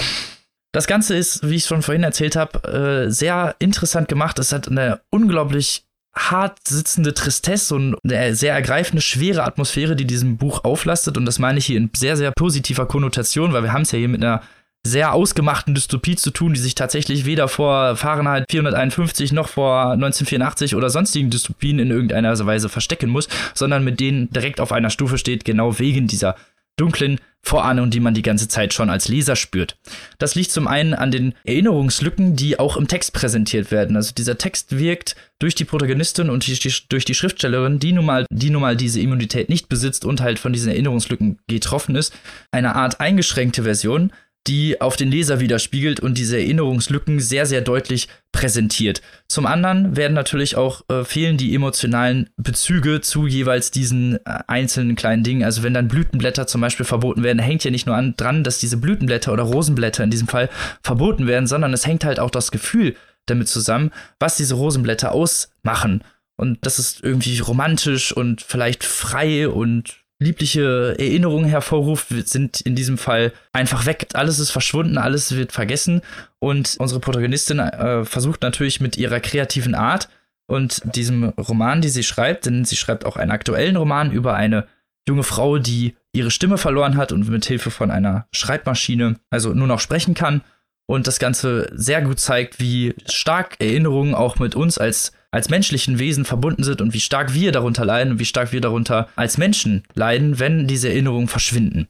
[0.73, 4.39] Das Ganze ist, wie ich schon vorhin erzählt habe, äh, sehr interessant gemacht.
[4.39, 5.85] Es hat eine unglaublich
[6.17, 11.19] hart sitzende Tristesse und eine sehr ergreifende, schwere Atmosphäre, die diesem Buch auflastet.
[11.19, 13.99] Und das meine ich hier in sehr, sehr positiver Konnotation, weil wir haben es ja
[13.99, 14.41] hier mit einer
[14.89, 20.75] sehr ausgemachten Dystopie zu tun, die sich tatsächlich weder vor Fahrenheit 451 noch vor 1984
[20.75, 25.19] oder sonstigen Dystopien in irgendeiner Weise verstecken muss, sondern mit denen direkt auf einer Stufe
[25.19, 26.35] steht, genau wegen dieser
[26.79, 29.77] dunklen Vorahnung, die man die ganze Zeit schon als Leser spürt.
[30.19, 33.97] Das liegt zum einen an den Erinnerungslücken, die auch im Text präsentiert werden.
[33.97, 38.27] Also dieser Text wirkt durch die Protagonistin und die, durch die Schriftstellerin, die nun, mal,
[38.31, 42.13] die nun mal diese Immunität nicht besitzt und halt von diesen Erinnerungslücken getroffen ist,
[42.51, 44.13] eine Art eingeschränkte Version,
[44.49, 49.03] die auf den Leser widerspiegelt und diese Erinnerungslücken sehr, sehr deutlich präsentiert.
[49.29, 54.97] Zum anderen werden natürlich auch äh, fehlen die emotionalen Bezüge zu jeweils diesen äh, einzelnen
[54.97, 55.45] kleinen Dingen.
[55.45, 58.59] Also wenn dann Blütenblätter zum Beispiel verboten werden, hängt ja nicht nur an, dran, dass
[58.59, 60.49] diese Blütenblätter oder Rosenblätter in diesem Fall
[60.83, 66.03] verboten werden, sondern es hängt halt auch das Gefühl damit zusammen, was diese Rosenblätter ausmachen.
[66.37, 72.99] Und das ist irgendwie romantisch und vielleicht frei und liebliche Erinnerungen hervorruft, sind in diesem
[72.99, 74.09] Fall einfach weg.
[74.15, 76.03] Alles ist verschwunden, alles wird vergessen
[76.41, 80.09] und unsere Protagonistin äh, versucht natürlich mit ihrer kreativen Art
[80.51, 84.67] und diesem Roman, die sie schreibt, denn sie schreibt auch einen aktuellen Roman über eine
[85.07, 89.67] junge Frau, die ihre Stimme verloren hat und mit Hilfe von einer Schreibmaschine also nur
[89.67, 90.43] noch sprechen kann
[90.87, 95.99] und das Ganze sehr gut zeigt, wie stark Erinnerungen auch mit uns als als menschlichen
[95.99, 99.39] Wesen verbunden sind und wie stark wir darunter leiden und wie stark wir darunter als
[99.39, 101.89] Menschen leiden, wenn diese Erinnerungen verschwinden.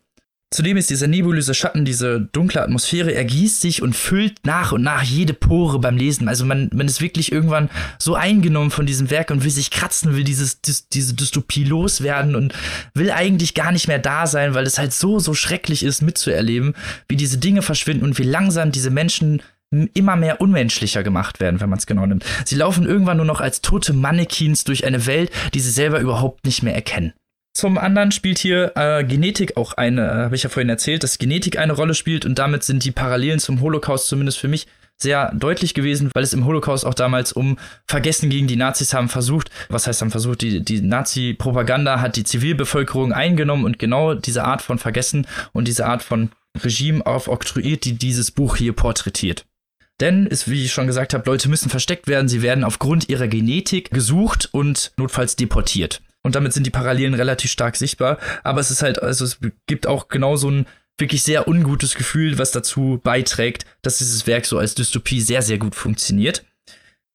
[0.51, 5.03] Zudem ist dieser nebulöse Schatten, diese dunkle Atmosphäre, ergießt sich und füllt nach und nach
[5.03, 6.27] jede Pore beim Lesen.
[6.27, 10.17] Also man, man ist wirklich irgendwann so eingenommen von diesem Werk und will sich kratzen,
[10.17, 12.55] will dieses, diese Dystopie loswerden und
[12.95, 16.73] will eigentlich gar nicht mehr da sein, weil es halt so, so schrecklich ist mitzuerleben,
[17.09, 21.69] wie diese Dinge verschwinden und wie langsam diese Menschen immer mehr unmenschlicher gemacht werden, wenn
[21.69, 22.25] man es genau nimmt.
[22.45, 26.47] Sie laufen irgendwann nur noch als tote Mannequins durch eine Welt, die sie selber überhaupt
[26.47, 27.13] nicht mehr erkennen.
[27.55, 31.19] Zum anderen spielt hier äh, Genetik auch eine, äh, habe ich ja vorhin erzählt, dass
[31.19, 35.33] Genetik eine Rolle spielt und damit sind die Parallelen zum Holocaust zumindest für mich sehr
[35.35, 39.51] deutlich gewesen, weil es im Holocaust auch damals um Vergessen gegen die Nazis haben versucht.
[39.69, 40.41] Was heißt haben versucht?
[40.43, 45.87] Die, die Nazi-Propaganda hat die Zivilbevölkerung eingenommen und genau diese Art von Vergessen und diese
[45.87, 46.31] Art von
[46.63, 49.47] Regime aufoktroyiert, die dieses Buch hier porträtiert.
[50.01, 53.27] Denn, ist, wie ich schon gesagt habe, Leute müssen versteckt werden, sie werden aufgrund ihrer
[53.27, 56.03] Genetik gesucht und notfalls deportiert.
[56.23, 58.19] Und damit sind die Parallelen relativ stark sichtbar.
[58.45, 60.67] Aber es ist halt, also es gibt auch genau so ein
[60.99, 65.59] wirklich sehr ungutes Gefühl, was dazu beiträgt, dass dieses Werk so als Dystopie sehr, sehr
[65.59, 66.45] gut funktioniert.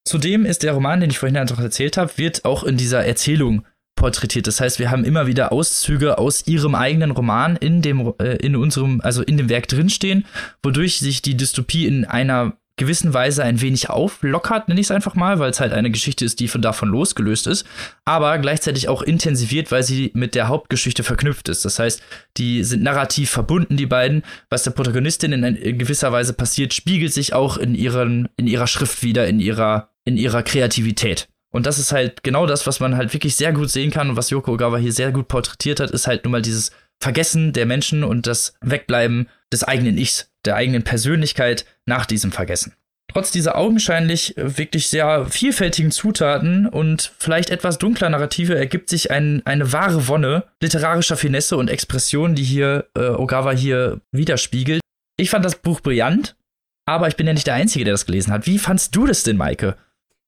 [0.05, 3.65] Zudem ist der Roman, den ich vorhin einfach erzählt habe, wird auch in dieser Erzählung
[3.95, 4.47] porträtiert.
[4.47, 8.55] Das heißt, wir haben immer wieder Auszüge aus ihrem eigenen Roman in dem, äh, in
[8.55, 10.25] unserem, also in dem Werk drinstehen,
[10.61, 15.15] wodurch sich die Dystopie in einer gewissen Weise ein wenig auflockert, nenne ich es einfach
[15.15, 17.65] mal, weil es halt eine Geschichte ist, die von davon losgelöst ist,
[18.03, 21.65] aber gleichzeitig auch intensiviert, weil sie mit der Hauptgeschichte verknüpft ist.
[21.65, 22.01] Das heißt,
[22.37, 24.23] die sind narrativ verbunden, die beiden.
[24.49, 28.67] Was der Protagonistin in, in gewisser Weise passiert, spiegelt sich auch in, ihren, in ihrer
[28.67, 31.27] Schrift wieder, in ihrer, in ihrer Kreativität.
[31.51, 34.15] Und das ist halt genau das, was man halt wirklich sehr gut sehen kann und
[34.15, 36.71] was Yoko Ogawa hier sehr gut porträtiert hat, ist halt nun mal dieses
[37.03, 42.73] Vergessen der Menschen und das Wegbleiben des eigenen Ichs, der eigenen Persönlichkeit nach diesem Vergessen.
[43.11, 49.41] Trotz dieser augenscheinlich wirklich sehr vielfältigen Zutaten und vielleicht etwas dunkler Narrative ergibt sich ein,
[49.45, 54.81] eine wahre Wonne literarischer Finesse und Expression, die hier äh, Ogawa hier widerspiegelt.
[55.17, 56.37] Ich fand das Buch brillant,
[56.85, 58.47] aber ich bin ja nicht der Einzige, der das gelesen hat.
[58.47, 59.75] Wie fandst du das denn, Maike?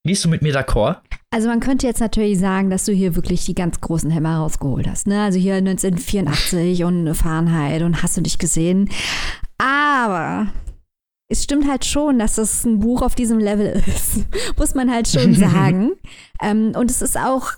[0.04, 0.98] Gehst du mit mir d'accord?
[1.36, 4.88] Also man könnte jetzt natürlich sagen, dass du hier wirklich die ganz großen Hämmer rausgeholt
[4.88, 5.06] hast.
[5.06, 5.22] Ne?
[5.22, 8.90] Also hier 1984 und Fahrenheit und hast du dich gesehen.
[9.58, 10.48] Aber
[11.28, 14.26] es stimmt halt schon, dass das ein Buch auf diesem Level ist.
[14.58, 15.92] Muss man halt schon sagen.
[16.42, 17.52] ähm, und es ist auch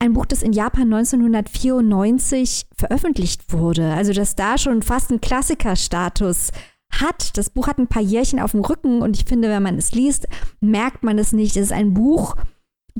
[0.00, 3.94] ein Buch, das in Japan 1994 veröffentlicht wurde.
[3.94, 6.50] Also dass da schon fast ein Klassikerstatus
[6.90, 7.38] hat.
[7.38, 9.92] Das Buch hat ein paar Jährchen auf dem Rücken und ich finde, wenn man es
[9.92, 10.26] liest,
[10.60, 11.56] merkt man es nicht.
[11.56, 12.34] Es ist ein Buch,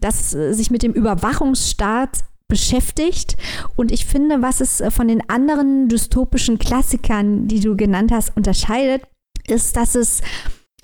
[0.00, 3.36] das äh, sich mit dem Überwachungsstaat beschäftigt.
[3.76, 8.36] Und ich finde, was es äh, von den anderen dystopischen Klassikern, die du genannt hast,
[8.36, 9.02] unterscheidet,
[9.46, 10.20] ist, dass es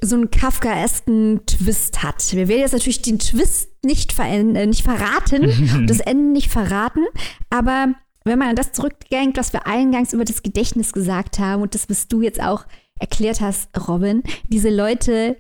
[0.03, 2.33] so einen kafkaesken Twist hat.
[2.33, 7.05] Wir werden jetzt natürlich den Twist nicht, äh, nicht verraten, das Ende nicht verraten,
[7.51, 11.75] aber wenn man an das zurückdenkt, was wir eingangs über das Gedächtnis gesagt haben, und
[11.75, 12.67] das bist du jetzt auch
[12.99, 15.37] erklärt hast, Robin, diese Leute,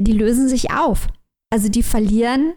[0.00, 1.08] die lösen sich auf.
[1.50, 2.52] Also die verlieren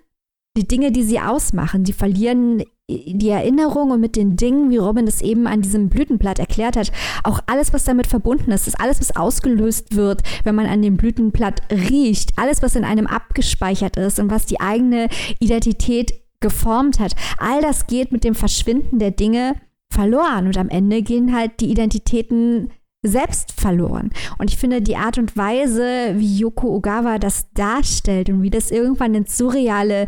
[0.57, 1.83] die Dinge, die sie ausmachen.
[1.83, 6.39] Die verlieren die Erinnerung und mit den Dingen, wie Robin es eben an diesem Blütenblatt
[6.39, 6.91] erklärt hat,
[7.23, 10.97] auch alles, was damit verbunden ist, das alles, was ausgelöst wird, wenn man an dem
[10.97, 15.07] Blütenblatt riecht, alles, was in einem abgespeichert ist und was die eigene
[15.39, 19.55] Identität geformt hat, all das geht mit dem Verschwinden der Dinge
[19.91, 22.71] verloren und am Ende gehen halt die Identitäten
[23.05, 24.11] selbst verloren.
[24.39, 28.71] Und ich finde die Art und Weise, wie Yoko Ogawa das darstellt und wie das
[28.71, 30.07] irgendwann ins Surreale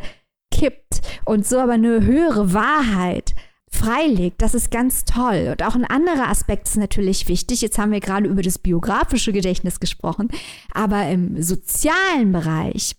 [0.51, 3.33] kippt und so aber eine höhere Wahrheit
[3.71, 5.49] freilegt, das ist ganz toll.
[5.51, 7.61] Und auch ein anderer Aspekt ist natürlich wichtig.
[7.61, 10.29] Jetzt haben wir gerade über das biografische Gedächtnis gesprochen,
[10.73, 12.95] aber im sozialen Bereich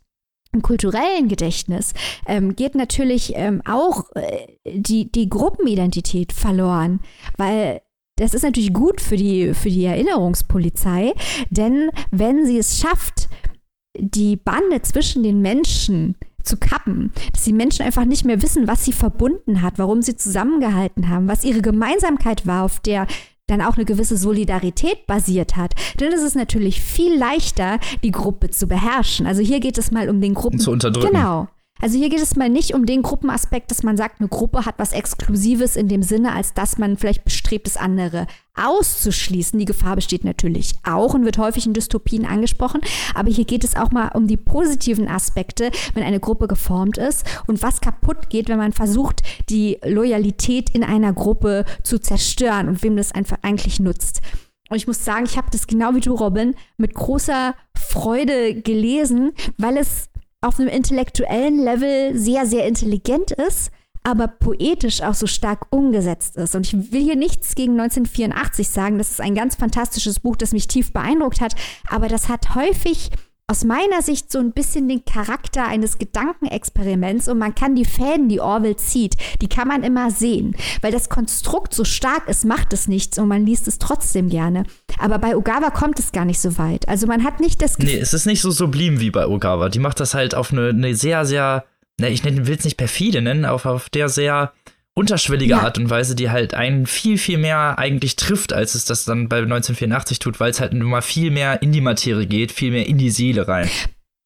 [0.54, 1.94] im kulturellen Gedächtnis
[2.26, 7.00] ähm, geht natürlich ähm, auch äh, die, die Gruppenidentität verloren,
[7.38, 7.80] weil
[8.16, 11.14] das ist natürlich gut für die, für die Erinnerungspolizei,
[11.48, 13.30] denn wenn sie es schafft,
[13.98, 18.84] die Bande zwischen den Menschen zu kappen, dass die Menschen einfach nicht mehr wissen, was
[18.84, 23.06] sie verbunden hat, warum sie zusammengehalten haben, was ihre Gemeinsamkeit war, auf der
[23.46, 28.50] dann auch eine gewisse Solidarität basiert hat, dann ist es natürlich viel leichter, die Gruppe
[28.50, 29.26] zu beherrschen.
[29.26, 30.58] Also hier geht es mal um den Gruppen.
[30.58, 31.12] Zu unterdrücken.
[31.12, 31.48] Genau.
[31.82, 34.76] Also hier geht es mal nicht um den Gruppenaspekt, dass man sagt, eine Gruppe hat
[34.78, 39.58] was Exklusives in dem Sinne, als dass man vielleicht bestrebt ist, andere auszuschließen.
[39.58, 42.82] Die Gefahr besteht natürlich auch und wird häufig in Dystopien angesprochen.
[43.16, 47.26] Aber hier geht es auch mal um die positiven Aspekte, wenn eine Gruppe geformt ist
[47.48, 52.84] und was kaputt geht, wenn man versucht, die Loyalität in einer Gruppe zu zerstören und
[52.84, 54.20] wem das einfach eigentlich nutzt.
[54.70, 59.32] Und ich muss sagen, ich habe das genau wie du, Robin, mit großer Freude gelesen,
[59.58, 60.08] weil es
[60.42, 63.70] auf einem intellektuellen Level sehr, sehr intelligent ist,
[64.02, 66.54] aber poetisch auch so stark umgesetzt ist.
[66.54, 68.98] Und ich will hier nichts gegen 1984 sagen.
[68.98, 71.54] Das ist ein ganz fantastisches Buch, das mich tief beeindruckt hat.
[71.88, 73.10] Aber das hat häufig
[73.48, 78.28] aus meiner Sicht so ein bisschen den Charakter eines Gedankenexperiments und man kann die Fäden,
[78.28, 80.56] die Orwell zieht, die kann man immer sehen.
[80.80, 84.64] Weil das Konstrukt so stark ist, macht es nichts und man liest es trotzdem gerne.
[84.98, 86.88] Aber bei Ogawa kommt es gar nicht so weit.
[86.88, 87.96] Also man hat nicht das Gefühl.
[87.96, 89.68] Nee, es ist nicht so sublim wie bei Ogawa.
[89.68, 91.64] Die macht das halt auf eine, eine sehr, sehr,
[92.00, 94.52] ne, ich will es nicht perfide nennen, auf, auf der sehr
[94.94, 95.60] unterschwellige ja.
[95.60, 99.28] Art und Weise, die halt einen viel, viel mehr eigentlich trifft, als es das dann
[99.28, 102.72] bei 1984 tut, weil es halt nun mal viel mehr in die Materie geht, viel
[102.72, 103.70] mehr in die Seele rein.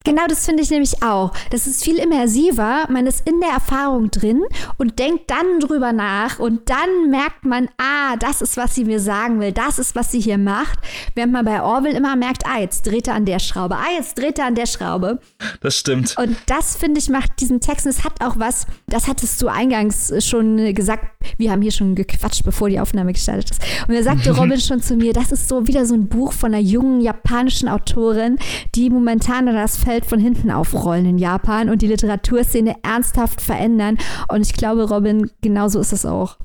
[0.07, 1.33] Genau, das finde ich nämlich auch.
[1.49, 2.87] Das ist viel immersiver.
[2.89, 4.41] Man ist in der Erfahrung drin
[4.77, 9.01] und denkt dann drüber nach und dann merkt man, ah, das ist, was sie mir
[9.01, 10.79] sagen will, das ist, was sie hier macht.
[11.13, 14.17] Während man bei Orwell immer merkt, ah, jetzt dreht er an der Schraube, ah, jetzt
[14.17, 15.19] dreht er an der Schraube.
[15.59, 16.15] Das stimmt.
[16.17, 20.13] Und das, finde ich, macht diesen Text, es hat auch was, das hattest du eingangs
[20.25, 21.05] schon gesagt,
[21.37, 23.61] wir haben hier schon gequatscht, bevor die Aufnahme gestartet ist.
[23.89, 26.53] Und da sagte Robin schon zu mir, das ist so wieder so ein Buch von
[26.53, 28.37] einer jungen japanischen Autorin,
[28.73, 33.97] die momentan das Feld Umfeld von hinten aufrollen in Japan und die Literaturszene ernsthaft verändern.
[34.27, 36.37] Und ich glaube, Robin, genauso ist es auch.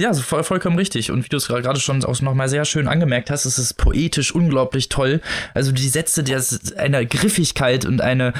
[0.00, 1.10] Ja, also voll, vollkommen richtig.
[1.10, 4.34] Und wie du es gerade schon auch nochmal sehr schön angemerkt hast, es ist poetisch
[4.34, 5.20] unglaublich toll.
[5.54, 6.42] Also die Sätze, der
[6.76, 8.32] eine Griffigkeit und eine,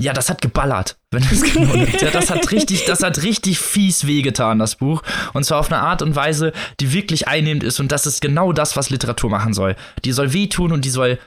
[0.00, 4.06] ja, das hat geballert, wenn es genau ja, Das hat richtig, das hat richtig fies
[4.06, 5.02] wehgetan, das Buch.
[5.32, 7.80] Und zwar auf eine Art und Weise, die wirklich einnehmend ist.
[7.80, 9.74] Und das ist genau das, was Literatur machen soll.
[10.04, 11.18] Die soll wehtun und die soll,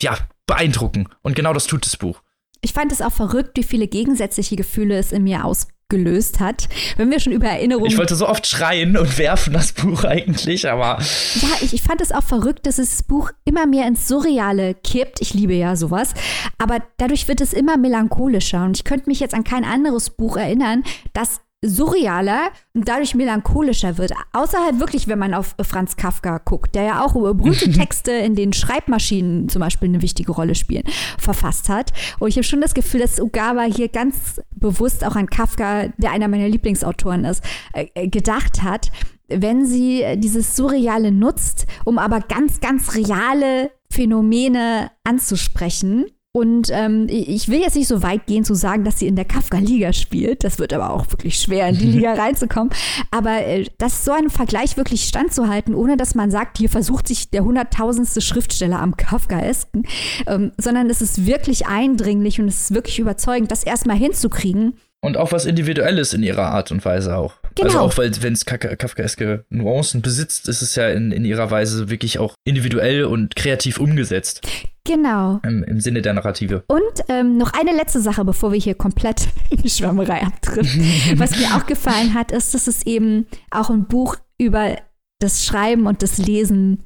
[0.00, 0.16] ja,
[0.46, 1.08] beeindrucken.
[1.22, 2.20] Und genau das tut das Buch.
[2.62, 6.68] Ich fand es auch verrückt, wie viele gegensätzliche Gefühle es in mir ausgelöst hat.
[6.96, 7.90] Wenn wir schon über Erinnerungen.
[7.90, 10.98] Ich wollte so oft schreien und werfen das Buch eigentlich, aber.
[11.40, 15.20] Ja, ich, ich fand es auch verrückt, dass das Buch immer mehr ins Surreale kippt.
[15.20, 16.14] Ich liebe ja sowas.
[16.58, 18.64] Aber dadurch wird es immer melancholischer.
[18.64, 20.82] Und ich könnte mich jetzt an kein anderes Buch erinnern,
[21.12, 24.12] das surrealer und dadurch melancholischer wird.
[24.32, 28.34] Außerhalb wirklich, wenn man auf Franz Kafka guckt, der ja auch über berühmte Texte, in
[28.34, 30.84] denen Schreibmaschinen zum Beispiel eine wichtige Rolle spielen,
[31.18, 31.92] verfasst hat.
[32.18, 36.12] Und ich habe schon das Gefühl, dass Ugawa hier ganz bewusst auch an Kafka, der
[36.12, 38.90] einer meiner Lieblingsautoren ist, äh, äh gedacht hat,
[39.28, 47.48] wenn sie dieses Surreale nutzt, um aber ganz, ganz reale Phänomene anzusprechen und ähm, ich
[47.48, 50.44] will jetzt nicht so weit gehen zu sagen, dass sie in der Kafka-Liga spielt.
[50.44, 52.74] Das wird aber auch wirklich schwer, in die Liga reinzukommen.
[53.10, 57.30] Aber äh, das so einen Vergleich wirklich standzuhalten, ohne dass man sagt, hier versucht sich
[57.30, 59.86] der hunderttausendste Schriftsteller am Kafkaesken,
[60.26, 64.74] ähm, sondern es ist wirklich eindringlich und es ist wirklich überzeugend, das erstmal hinzukriegen.
[65.00, 67.32] Und auch was Individuelles in ihrer Art und Weise auch.
[67.56, 67.68] Genau.
[67.68, 71.88] Also auch, weil wenn es Kafkaeske Nuancen besitzt, ist es ja in, in ihrer Weise
[71.88, 74.46] wirklich auch individuell und kreativ umgesetzt.
[74.84, 75.40] Genau.
[75.42, 76.62] Im, Im, Sinne der Narrative.
[76.68, 80.84] Und ähm, noch eine letzte Sache, bevor wir hier komplett in die Schwammerei abdriften.
[81.16, 84.76] Was mir auch gefallen hat, ist, dass es eben auch ein Buch über
[85.18, 86.84] das Schreiben und das Lesen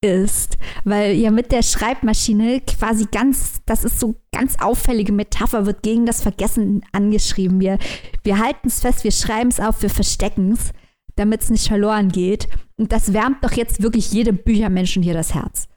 [0.00, 5.82] ist, weil ja mit der Schreibmaschine quasi ganz, das ist so ganz auffällige Metapher, wird
[5.82, 7.60] gegen das Vergessen angeschrieben.
[7.60, 7.78] Wir,
[8.22, 10.70] wir halten es fest, wir schreiben es auf, wir verstecken es,
[11.16, 12.48] damit es nicht verloren geht.
[12.76, 15.68] Und das wärmt doch jetzt wirklich jedem Büchermenschen hier das Herz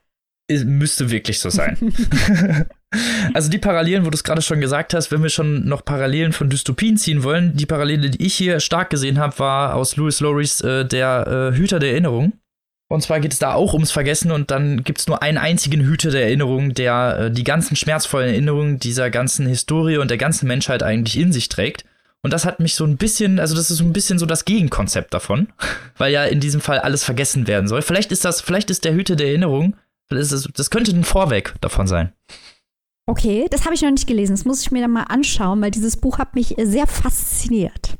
[0.64, 1.76] müsste wirklich so sein.
[3.34, 6.32] also die Parallelen, wo du es gerade schon gesagt hast, wenn wir schon noch Parallelen
[6.32, 10.20] von Dystopien ziehen wollen, die Parallele, die ich hier stark gesehen habe, war aus Louis
[10.20, 12.34] Lorys äh, Der äh, Hüter der Erinnerung.
[12.92, 15.80] Und zwar geht es da auch ums Vergessen und dann gibt es nur einen einzigen
[15.80, 20.46] Hüter der Erinnerung, der äh, die ganzen schmerzvollen Erinnerungen dieser ganzen Historie und der ganzen
[20.46, 21.84] Menschheit eigentlich in sich trägt.
[22.22, 24.44] Und das hat mich so ein bisschen, also das ist so ein bisschen so das
[24.44, 25.48] Gegenkonzept davon,
[25.96, 27.82] weil ja in diesem Fall alles vergessen werden soll.
[27.82, 29.74] Vielleicht ist das, vielleicht ist der Hüter der Erinnerung
[30.14, 32.12] das, das könnte ein Vorweg davon sein.
[33.06, 34.34] Okay, das habe ich noch nicht gelesen.
[34.34, 37.96] Das muss ich mir dann mal anschauen, weil dieses Buch hat mich sehr fasziniert.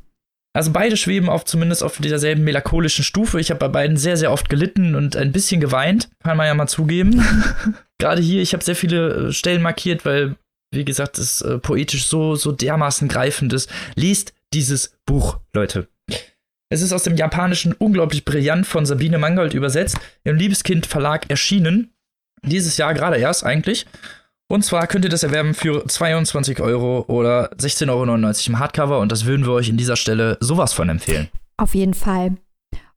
[0.54, 3.40] Also beide schweben auf zumindest auf derselben melancholischen Stufe.
[3.40, 6.10] Ich habe bei beiden sehr, sehr oft gelitten und ein bisschen geweint.
[6.22, 7.24] Kann man ja mal zugeben.
[7.98, 10.36] Gerade hier, ich habe sehr viele äh, Stellen markiert, weil,
[10.70, 13.70] wie gesagt, es äh, poetisch so, so dermaßen greifend ist.
[13.94, 15.88] Liest dieses Buch, Leute.
[16.68, 21.92] Es ist aus dem Japanischen unglaublich brillant von Sabine Mangold übersetzt, im Liebeskind Verlag erschienen.
[22.44, 23.86] Dieses Jahr gerade erst eigentlich.
[24.52, 29.10] Und zwar könnt ihr das erwerben für 22 Euro oder 16,99 Euro im Hardcover und
[29.10, 31.28] das würden wir euch in dieser Stelle sowas von empfehlen.
[31.56, 32.32] Auf jeden Fall.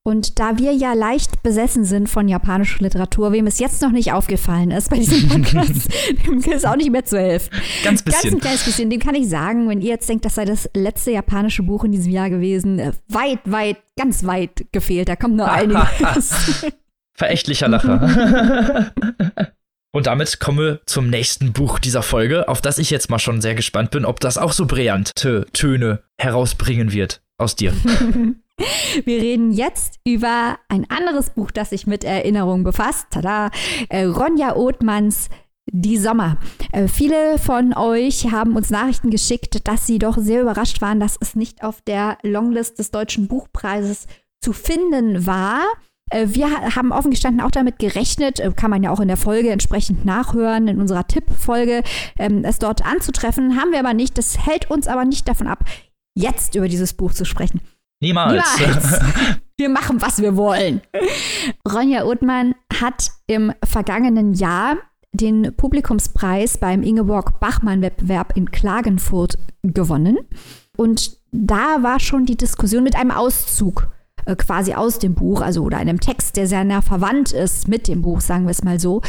[0.03, 4.11] Und da wir ja leicht besessen sind von japanischer Literatur, wem es jetzt noch nicht
[4.11, 5.87] aufgefallen ist bei diesem Podcast,
[6.27, 7.49] dem ist auch nicht mehr zu helfen.
[7.85, 8.31] Ganz bisschen.
[8.31, 8.89] Ganz ein kleines bisschen.
[8.89, 11.93] Dem kann ich sagen, wenn ihr jetzt denkt, das sei das letzte japanische Buch in
[11.93, 15.07] diesem Jahr gewesen, äh, weit, weit, ganz weit gefehlt.
[15.07, 16.65] Da kommt nur einiges.
[17.13, 18.91] Verächtlicher Lacher.
[19.95, 23.39] Und damit kommen wir zum nächsten Buch dieser Folge, auf das ich jetzt mal schon
[23.39, 27.71] sehr gespannt bin, ob das auch so brillante Töne herausbringen wird aus dir.
[29.05, 33.08] Wir reden jetzt über ein anderes Buch, das sich mit Erinnerungen befasst.
[33.10, 33.52] Tada!
[33.87, 35.29] Äh, Ronja Othmanns
[35.71, 36.39] die Sommer.
[36.73, 41.15] Äh, viele von euch haben uns Nachrichten geschickt, dass sie doch sehr überrascht waren, dass
[41.21, 44.08] es nicht auf der Longlist des Deutschen Buchpreises
[44.41, 45.62] zu finden war.
[46.12, 49.17] Äh, wir haben offen gestanden auch damit gerechnet, äh, kann man ja auch in der
[49.17, 51.83] Folge entsprechend nachhören, in unserer Tippfolge,
[52.17, 53.60] ähm, es dort anzutreffen.
[53.60, 54.17] Haben wir aber nicht.
[54.17, 55.63] Das hält uns aber nicht davon ab,
[56.15, 57.62] jetzt über dieses Buch zu sprechen.
[58.01, 58.43] Niemals.
[58.60, 58.99] Niemals.
[59.58, 60.81] Wir machen, was wir wollen.
[61.65, 64.75] Ronja Othmann hat im vergangenen Jahr
[65.13, 70.17] den Publikumspreis beim Ingeborg Bachmann-Wettbewerb in Klagenfurt gewonnen.
[70.75, 73.87] Und da war schon die Diskussion mit einem Auszug
[74.26, 77.88] äh, quasi aus dem Buch, also oder einem Text, der sehr nah verwandt ist mit
[77.88, 79.02] dem Buch, sagen wir es mal so.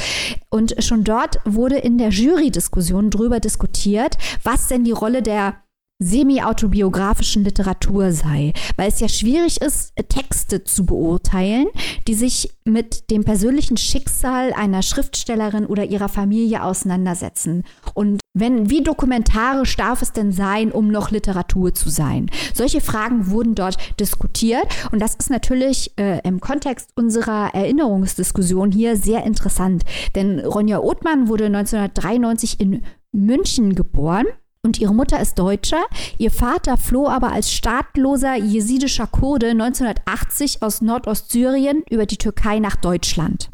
[0.48, 5.54] Und schon dort wurde in der Jury-Diskussion drüber diskutiert, was denn die Rolle der
[5.98, 11.68] semi-autobiografischen Literatur sei, weil es ja schwierig ist, Texte zu beurteilen,
[12.06, 17.64] die sich mit dem persönlichen Schicksal einer Schriftstellerin oder ihrer Familie auseinandersetzen.
[17.94, 22.26] Und wenn, wie dokumentarisch darf es denn sein, um noch Literatur zu sein?
[22.52, 28.96] Solche Fragen wurden dort diskutiert und das ist natürlich äh, im Kontext unserer Erinnerungsdiskussion hier
[28.96, 29.84] sehr interessant,
[30.14, 32.82] denn Ronja Othmann wurde 1993 in
[33.12, 34.26] München geboren
[34.66, 35.82] und ihre Mutter ist Deutscher.
[36.18, 42.76] Ihr Vater floh aber als staatloser jesidischer Kurde 1980 aus Nordostsyrien über die Türkei nach
[42.76, 43.48] Deutschland.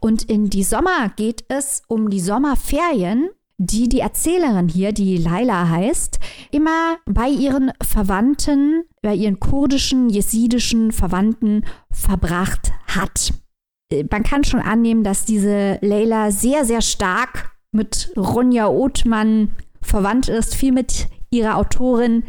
[0.00, 5.68] Und in die Sommer geht es um die Sommerferien, die die Erzählerin hier, die Laila
[5.68, 6.18] heißt,
[6.50, 13.32] immer bei ihren Verwandten, bei ihren kurdischen, jesidischen Verwandten verbracht hat.
[14.10, 19.52] Man kann schon annehmen, dass diese Leila sehr, sehr stark mit Ronja Othmann
[19.86, 22.24] verwandt ist, viel mit ihrer Autorin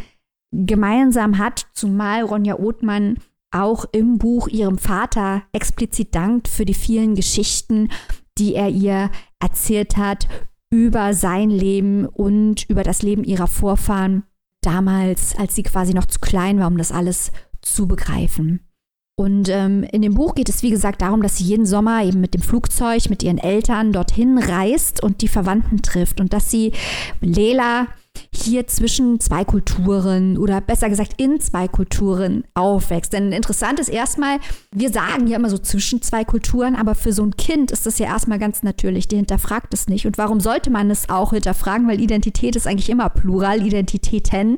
[0.51, 3.17] gemeinsam hat, zumal Ronja Othmann
[3.51, 7.89] auch im Buch ihrem Vater explizit dankt für die vielen Geschichten,
[8.37, 10.27] die er ihr erzählt hat
[10.69, 14.23] über sein Leben und über das Leben ihrer Vorfahren
[14.61, 17.31] damals, als sie quasi noch zu klein war, um das alles
[17.61, 18.66] zu begreifen.
[19.19, 22.21] Und ähm, in dem Buch geht es, wie gesagt, darum, dass sie jeden Sommer eben
[22.21, 26.71] mit dem Flugzeug, mit ihren Eltern dorthin reist und die Verwandten trifft und dass sie
[27.19, 27.87] Lela
[28.33, 33.13] hier zwischen zwei Kulturen oder besser gesagt in zwei Kulturen aufwächst.
[33.13, 34.39] Denn interessant ist erstmal,
[34.71, 37.99] wir sagen ja immer so zwischen zwei Kulturen, aber für so ein Kind ist das
[37.99, 39.07] ja erstmal ganz natürlich.
[39.07, 40.05] Der hinterfragt es nicht.
[40.05, 41.87] Und warum sollte man es auch hinterfragen?
[41.87, 44.57] Weil Identität ist eigentlich immer Plural, Identitäten.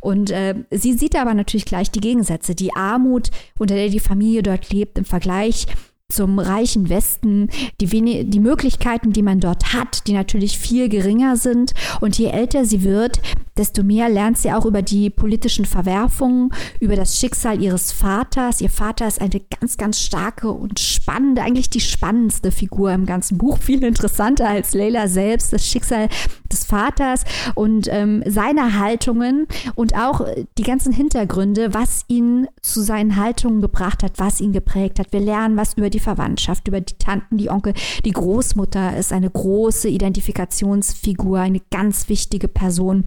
[0.00, 2.54] Und äh, sie sieht aber natürlich gleich die Gegensätze.
[2.54, 5.66] Die Armut, unter der die Familie dort lebt, im Vergleich
[6.10, 7.48] zum reichen Westen,
[7.80, 11.72] die, die Möglichkeiten, die man dort hat, die natürlich viel geringer sind.
[12.00, 13.20] Und je älter sie wird,
[13.56, 16.50] desto mehr lernt sie auch über die politischen Verwerfungen,
[16.80, 18.60] über das Schicksal ihres Vaters.
[18.60, 23.38] Ihr Vater ist eine ganz, ganz starke und spannende, eigentlich die spannendste Figur im ganzen
[23.38, 26.08] Buch, viel interessanter als Leila selbst, das Schicksal
[26.50, 30.26] des Vaters und ähm, seine Haltungen und auch
[30.58, 35.12] die ganzen Hintergründe, was ihn zu seinen Haltungen gebracht hat, was ihn geprägt hat.
[35.12, 37.74] Wir lernen was über die Verwandtschaft, über die Tanten, die Onkel.
[38.04, 43.04] Die Großmutter ist eine große Identifikationsfigur, eine ganz wichtige Person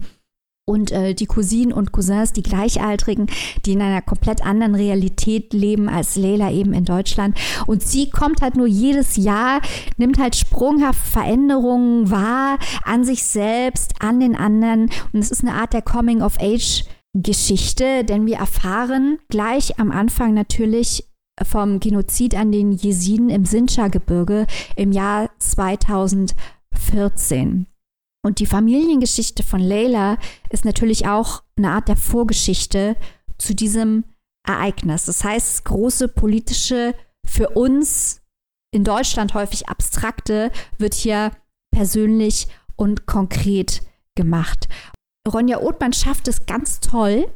[0.66, 3.26] und äh, die Cousinen und Cousins, die Gleichaltrigen,
[3.66, 7.38] die in einer komplett anderen Realität leben als Leila eben in Deutschland.
[7.66, 9.60] Und sie kommt halt nur jedes Jahr,
[9.98, 14.88] nimmt halt sprunghaft Veränderungen wahr an sich selbst, an den anderen.
[15.12, 21.04] Und es ist eine Art der Coming-of-Age-Geschichte, denn wir erfahren gleich am Anfang natürlich
[21.42, 27.66] vom Genozid an den Jesiden im Sinjar-Gebirge im Jahr 2014.
[28.24, 30.16] Und die Familiengeschichte von Leila
[30.50, 32.96] ist natürlich auch eine Art der Vorgeschichte
[33.38, 34.04] zu diesem
[34.46, 35.06] Ereignis.
[35.06, 36.94] Das heißt, große politische,
[37.26, 38.20] für uns
[38.72, 41.32] in Deutschland häufig abstrakte, wird hier
[41.74, 43.82] persönlich und konkret
[44.14, 44.68] gemacht.
[45.26, 47.26] Ronja Othmann schafft es ganz toll,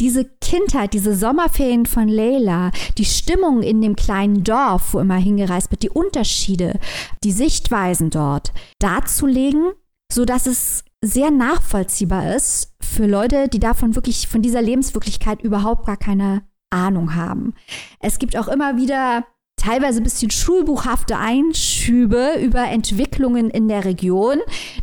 [0.00, 5.70] diese Kindheit, diese Sommerferien von Leila, die Stimmung in dem kleinen Dorf, wo immer hingereist
[5.70, 6.78] wird, die Unterschiede,
[7.24, 9.72] die Sichtweisen dort darzulegen
[10.12, 15.86] so dass es sehr nachvollziehbar ist für Leute, die davon wirklich, von dieser Lebenswirklichkeit überhaupt
[15.86, 17.54] gar keine Ahnung haben.
[18.00, 19.24] Es gibt auch immer wieder
[19.58, 24.38] teilweise ein bisschen schulbuchhafte Einschübe über Entwicklungen in der Region,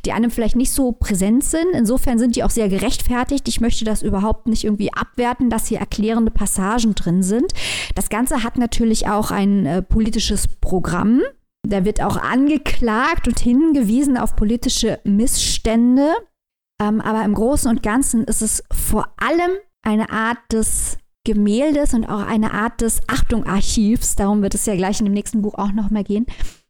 [0.05, 1.67] die einem vielleicht nicht so präsent sind.
[1.73, 3.47] Insofern sind die auch sehr gerechtfertigt.
[3.47, 7.53] Ich möchte das überhaupt nicht irgendwie abwerten, dass hier erklärende Passagen drin sind.
[7.95, 11.21] Das Ganze hat natürlich auch ein äh, politisches Programm.
[11.67, 16.13] Da wird auch angeklagt und hingewiesen auf politische Missstände.
[16.81, 19.51] Ähm, aber im Großen und Ganzen ist es vor allem
[19.81, 24.75] eine Art des Gemäldes und auch eine Art des Achtung Archivs, darum wird es ja
[24.75, 26.25] gleich in dem nächsten Buch auch noch mal gehen,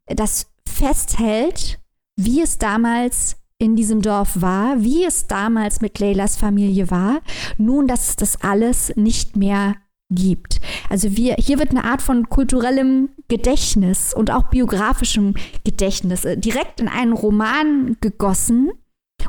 [0.08, 1.80] das festhält,
[2.18, 7.22] wie es damals in diesem Dorf war, wie es damals mit Leylas Familie war,
[7.58, 9.76] nun, dass es das alles nicht mehr
[10.10, 10.60] gibt.
[10.90, 16.80] Also wir, hier wird eine Art von kulturellem Gedächtnis und auch biografischem Gedächtnis äh, direkt
[16.80, 18.72] in einen Roman gegossen,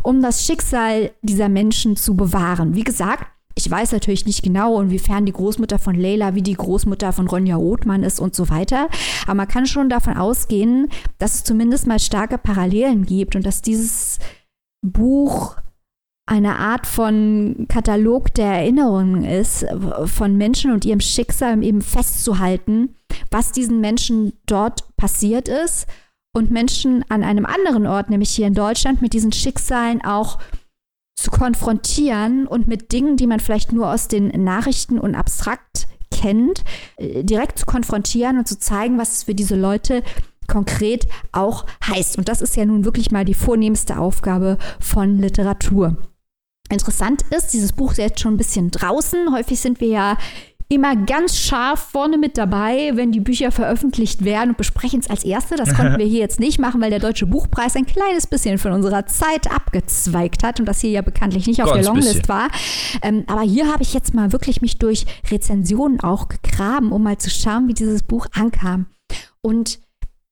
[0.02, 2.74] um das Schicksal dieser Menschen zu bewahren.
[2.74, 3.26] Wie gesagt,
[3.58, 7.56] ich weiß natürlich nicht genau, inwiefern die Großmutter von Leila wie die Großmutter von Ronja
[7.56, 8.88] Rothmann ist und so weiter.
[9.24, 10.88] Aber man kann schon davon ausgehen,
[11.18, 14.18] dass es zumindest mal starke Parallelen gibt und dass dieses
[14.82, 15.56] Buch
[16.26, 19.64] eine Art von Katalog der Erinnerungen ist,
[20.04, 22.96] von Menschen und ihrem Schicksal eben festzuhalten,
[23.30, 25.86] was diesen Menschen dort passiert ist
[26.34, 30.38] und Menschen an einem anderen Ort, nämlich hier in Deutschland, mit diesen Schicksalen auch
[31.16, 36.62] zu konfrontieren und mit Dingen, die man vielleicht nur aus den Nachrichten und abstrakt kennt,
[36.96, 40.02] äh, direkt zu konfrontieren und zu zeigen, was es für diese Leute
[40.46, 42.18] konkret auch heißt.
[42.18, 45.96] Und das ist ja nun wirklich mal die vornehmste Aufgabe von Literatur.
[46.70, 49.32] Interessant ist, dieses Buch ist jetzt schon ein bisschen draußen.
[49.32, 50.18] Häufig sind wir ja
[50.68, 55.24] immer ganz scharf vorne mit dabei, wenn die Bücher veröffentlicht werden und besprechen es als
[55.24, 55.56] erste.
[55.56, 58.72] Das konnten wir hier jetzt nicht machen, weil der Deutsche Buchpreis ein kleines bisschen von
[58.72, 62.28] unserer Zeit abgezweigt hat und das hier ja bekanntlich nicht auf ganz der Longlist bisschen.
[62.28, 62.48] war.
[63.02, 67.18] Ähm, aber hier habe ich jetzt mal wirklich mich durch Rezensionen auch gegraben, um mal
[67.18, 68.86] zu schauen, wie dieses Buch ankam.
[69.40, 69.78] Und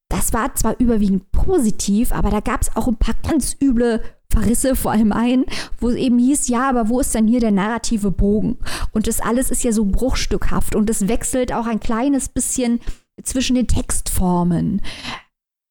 [0.09, 4.01] das war zwar überwiegend positiv, aber da gab es auch ein paar ganz üble
[4.35, 5.45] Verrisse vor allem ein,
[5.79, 8.57] wo es eben hieß, ja, aber wo ist denn hier der narrative Bogen?
[8.91, 12.81] Und das alles ist ja so bruchstückhaft und es wechselt auch ein kleines bisschen
[13.23, 14.81] zwischen den Textformen.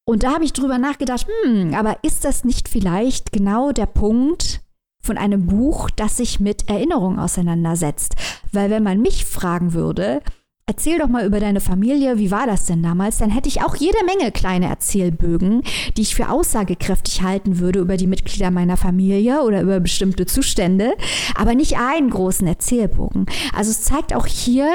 [0.06, 4.62] Und da habe ich drüber nachgedacht, hm, aber ist das nicht vielleicht genau der Punkt
[5.02, 8.14] von einem Buch, das sich mit Erinnerung auseinandersetzt?
[8.52, 10.22] Weil wenn man mich fragen würde,
[10.66, 13.18] Erzähl doch mal über deine Familie, wie war das denn damals?
[13.18, 15.62] Dann hätte ich auch jede Menge kleine Erzählbögen,
[15.96, 20.94] die ich für aussagekräftig halten würde über die Mitglieder meiner Familie oder über bestimmte Zustände,
[21.34, 23.26] aber nicht einen großen Erzählbogen.
[23.54, 24.70] Also es zeigt auch hier,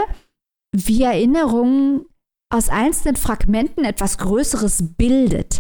[0.72, 2.06] wie Erinnerung
[2.54, 5.60] aus einzelnen Fragmenten etwas Größeres bildet.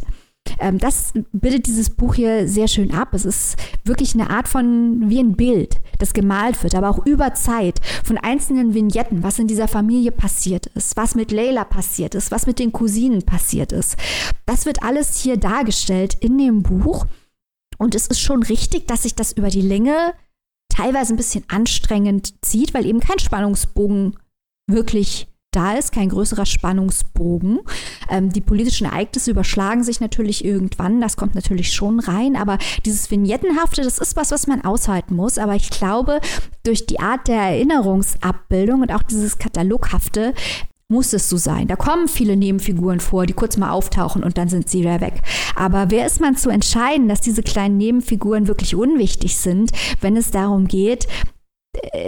[0.59, 3.13] Ähm, das bildet dieses Buch hier sehr schön ab.
[3.13, 7.33] Es ist wirklich eine Art von wie ein Bild, das gemalt wird, aber auch über
[7.33, 12.31] Zeit von einzelnen Vignetten, was in dieser Familie passiert ist, was mit Leila passiert ist,
[12.31, 13.97] was mit den Cousinen passiert ist.
[14.45, 17.05] Das wird alles hier dargestellt in dem Buch.
[17.77, 20.13] Und es ist schon richtig, dass sich das über die Länge
[20.69, 24.17] teilweise ein bisschen anstrengend zieht, weil eben kein Spannungsbogen
[24.69, 27.59] wirklich da ist, kein größerer Spannungsbogen.
[28.09, 33.09] Ähm, die politischen Ereignisse überschlagen sich natürlich irgendwann, das kommt natürlich schon rein, aber dieses
[33.09, 35.37] Vignettenhafte, das ist was, was man aushalten muss.
[35.37, 36.19] Aber ich glaube,
[36.63, 40.33] durch die Art der Erinnerungsabbildung und auch dieses Kataloghafte
[40.91, 41.67] muss es so sein.
[41.67, 45.21] Da kommen viele Nebenfiguren vor, die kurz mal auftauchen und dann sind sie wieder weg.
[45.55, 49.71] Aber wer ist man zu entscheiden, dass diese kleinen Nebenfiguren wirklich unwichtig sind,
[50.01, 51.07] wenn es darum geht,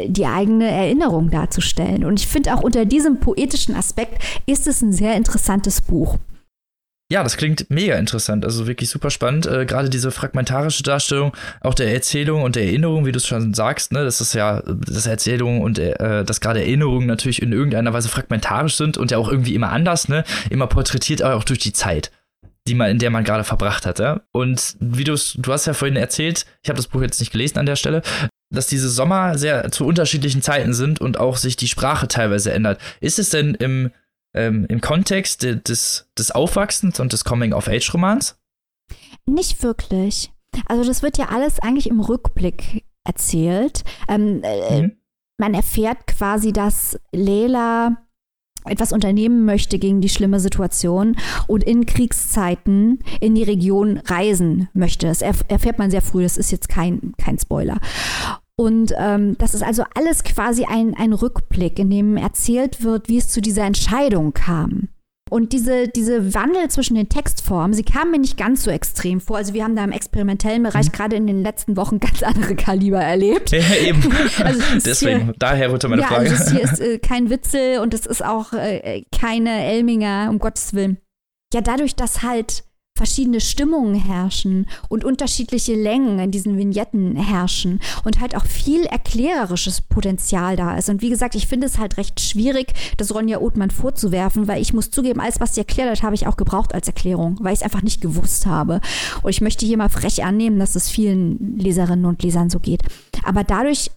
[0.08, 2.06] die eigene Erinnerung darzustellen.
[2.06, 6.18] Und ich finde auch unter diesem poetischen Aspekt ist es ein sehr interessantes Buch.
[7.12, 9.46] Ja, das klingt mega interessant, also wirklich super spannend.
[9.46, 13.54] Äh, Gerade diese fragmentarische Darstellung auch der Erzählung und der Erinnerung, wie du es schon
[13.54, 17.92] sagst, ne, das ist ja, dass Erzählungen und äh, dass gerade Erinnerungen natürlich in irgendeiner
[17.92, 21.60] Weise fragmentarisch sind und ja auch irgendwie immer anders, ne, immer porträtiert, aber auch durch
[21.60, 22.12] die Zeit
[22.68, 24.22] die man, in der man gerade verbracht hatte.
[24.32, 27.58] Und wie du du hast ja vorhin erzählt, ich habe das Buch jetzt nicht gelesen
[27.58, 28.04] an der Stelle,
[28.52, 32.80] dass diese Sommer sehr zu unterschiedlichen Zeiten sind und auch sich die Sprache teilweise ändert.
[33.00, 33.92] Ist es denn im,
[34.34, 38.38] ähm, im Kontext des, des Aufwachsens und des Coming-of-Age-Romans?
[39.26, 40.32] Nicht wirklich.
[40.68, 43.84] Also das wird ja alles eigentlich im Rückblick erzählt.
[44.08, 44.98] Ähm, äh, mhm.
[45.38, 47.98] Man erfährt quasi, dass Leila
[48.66, 51.16] etwas unternehmen möchte gegen die schlimme Situation
[51.48, 55.08] und in Kriegszeiten in die Region reisen möchte.
[55.08, 57.80] Das erfährt man sehr früh, das ist jetzt kein, kein Spoiler.
[58.62, 63.18] Und ähm, das ist also alles quasi ein, ein Rückblick, in dem erzählt wird, wie
[63.18, 64.90] es zu dieser Entscheidung kam.
[65.32, 69.38] Und diese, diese Wandel zwischen den Textformen, sie kamen mir nicht ganz so extrem vor.
[69.38, 70.92] Also wir haben da im experimentellen Bereich mhm.
[70.92, 73.50] gerade in den letzten Wochen ganz andere Kaliber erlebt.
[73.50, 74.04] Ja, eben.
[74.44, 76.30] also Deswegen, hier, daher rührte meine ja, Frage.
[76.30, 80.38] Also das hier ist äh, kein Witzel und es ist auch äh, keine Elminger, um
[80.38, 81.00] Gottes Willen.
[81.52, 82.64] Ja, dadurch, dass halt
[83.02, 89.82] verschiedene Stimmungen herrschen und unterschiedliche Längen in diesen Vignetten herrschen und halt auch viel erklärerisches
[89.82, 90.88] Potenzial da ist.
[90.88, 94.74] Und wie gesagt, ich finde es halt recht schwierig, das Ronja Othmann vorzuwerfen, weil ich
[94.74, 97.62] muss zugeben, alles, was sie erklärt hat, habe ich auch gebraucht als Erklärung, weil ich
[97.62, 98.82] es einfach nicht gewusst habe.
[99.24, 102.84] Und ich möchte hier mal frech annehmen, dass es vielen Leserinnen und Lesern so geht.
[103.24, 103.90] Aber dadurch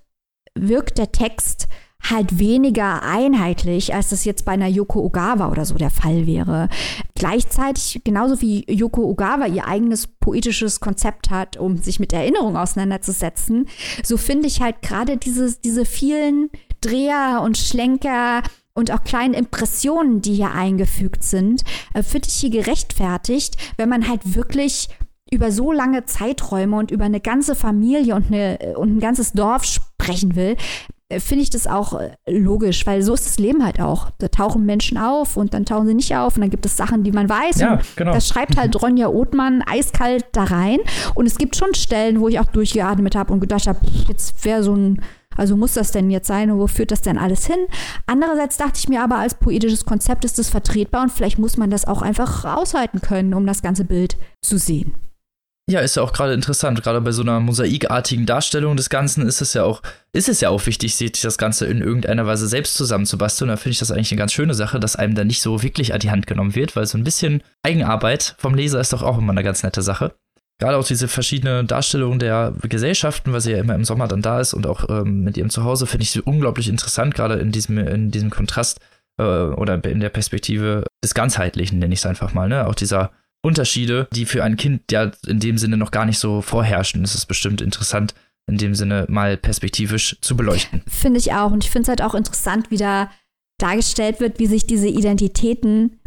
[0.55, 1.69] wirkt der Text
[2.11, 6.69] halt weniger einheitlich, als das jetzt bei einer Yoko Ogawa oder so der Fall wäre.
[7.15, 13.69] Gleichzeitig, genauso wie Yoko Ogawa ihr eigenes poetisches Konzept hat, um sich mit Erinnerung auseinanderzusetzen,
[14.03, 16.51] so finde ich halt gerade diese, diese vielen
[16.81, 18.43] Dreher und Schlenker
[18.75, 24.09] und auch kleinen Impressionen, die hier eingefügt sind, äh, finde ich hier gerechtfertigt, wenn man
[24.09, 24.89] halt wirklich
[25.31, 29.65] über so lange Zeiträume und über eine ganze Familie und, eine, und ein ganzes Dorf
[29.65, 30.57] sprechen will, äh,
[31.19, 34.11] finde ich das auch äh, logisch, weil so ist das Leben halt auch.
[34.19, 37.05] Da tauchen Menschen auf und dann tauchen sie nicht auf und dann gibt es Sachen,
[37.05, 37.61] die man weiß.
[37.61, 38.13] Ja, genau.
[38.13, 40.79] Das schreibt halt Ronja Othmann eiskalt da rein.
[41.15, 44.63] Und es gibt schon Stellen, wo ich auch durchgeatmet habe und gedacht habe, jetzt wäre
[44.63, 45.03] so ein
[45.37, 47.59] also muss das denn jetzt sein und wo führt das denn alles hin?
[48.07, 51.71] Andererseits dachte ich mir aber, als poetisches Konzept ist das vertretbar und vielleicht muss man
[51.71, 54.95] das auch einfach aushalten können, um das ganze Bild zu sehen.
[55.67, 56.83] Ja, ist ja auch gerade interessant.
[56.83, 59.81] Gerade bei so einer mosaikartigen Darstellung des Ganzen ist es ja auch,
[60.13, 63.49] ist es ja auch wichtig, sich das Ganze in irgendeiner Weise selbst zusammenzubasteln.
[63.49, 65.95] Da finde ich das eigentlich eine ganz schöne Sache, dass einem da nicht so wirklich
[65.95, 69.17] an die Hand genommen wird, weil so ein bisschen Eigenarbeit vom Leser ist doch auch
[69.17, 70.15] immer eine ganz nette Sache.
[70.61, 74.41] Gerade auch diese verschiedene Darstellung der Gesellschaften, weil sie ja immer im Sommer dann da
[74.41, 77.79] ist und auch ähm, mit ihrem Zuhause, finde ich sie unglaublich interessant, gerade in diesem,
[77.79, 78.81] in diesem Kontrast
[79.19, 82.67] äh, oder in der Perspektive des Ganzheitlichen, nenne ich es einfach mal, ne?
[82.67, 83.11] Auch dieser
[83.45, 87.05] Unterschiede, die für ein Kind ja in dem Sinne noch gar nicht so vorherrschen.
[87.05, 88.15] Es ist bestimmt interessant,
[88.47, 90.83] in dem Sinne mal perspektivisch zu beleuchten.
[90.87, 91.53] Finde ich auch.
[91.53, 93.11] Und ich finde es halt auch interessant, wie da
[93.59, 96.01] dargestellt wird, wie sich diese Identitäten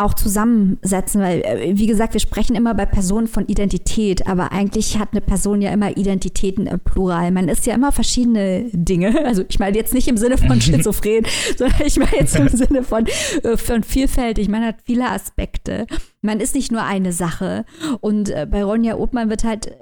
[0.00, 4.98] auch zusammensetzen, weil, äh, wie gesagt, wir sprechen immer bei Personen von Identität, aber eigentlich
[4.98, 7.30] hat eine Person ja immer Identitäten im Plural.
[7.30, 9.10] Man ist ja immer verschiedene Dinge.
[9.30, 11.24] Also ich meine jetzt nicht im Sinne von schizophren,
[11.56, 14.48] sondern ich meine jetzt im Sinne von, äh, von vielfältig.
[14.48, 15.86] Man hat viele Aspekte.
[16.20, 17.64] Man ist nicht nur eine Sache.
[18.00, 19.76] Und äh, bei Ronja Obmann wird halt,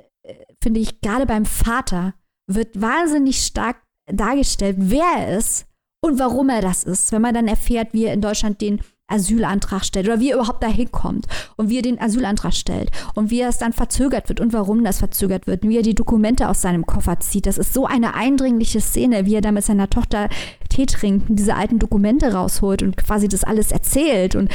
[0.63, 2.15] finde ich, gerade beim Vater,
[2.47, 3.77] wird wahnsinnig stark
[4.13, 5.67] dargestellt, wer er ist
[6.03, 7.13] und warum er das ist.
[7.13, 10.63] Wenn man dann erfährt, wie er in Deutschland den Asylantrag stellt oder wie er überhaupt
[10.63, 14.41] da hinkommt und wie er den Asylantrag stellt und wie er es dann verzögert wird
[14.41, 17.47] und warum das verzögert wird und wie er die Dokumente aus seinem Koffer zieht.
[17.47, 20.29] Das ist so eine eindringliche Szene, wie er da mit seiner Tochter
[20.69, 24.51] Tee trinkt und diese alten Dokumente rausholt und quasi das alles erzählt und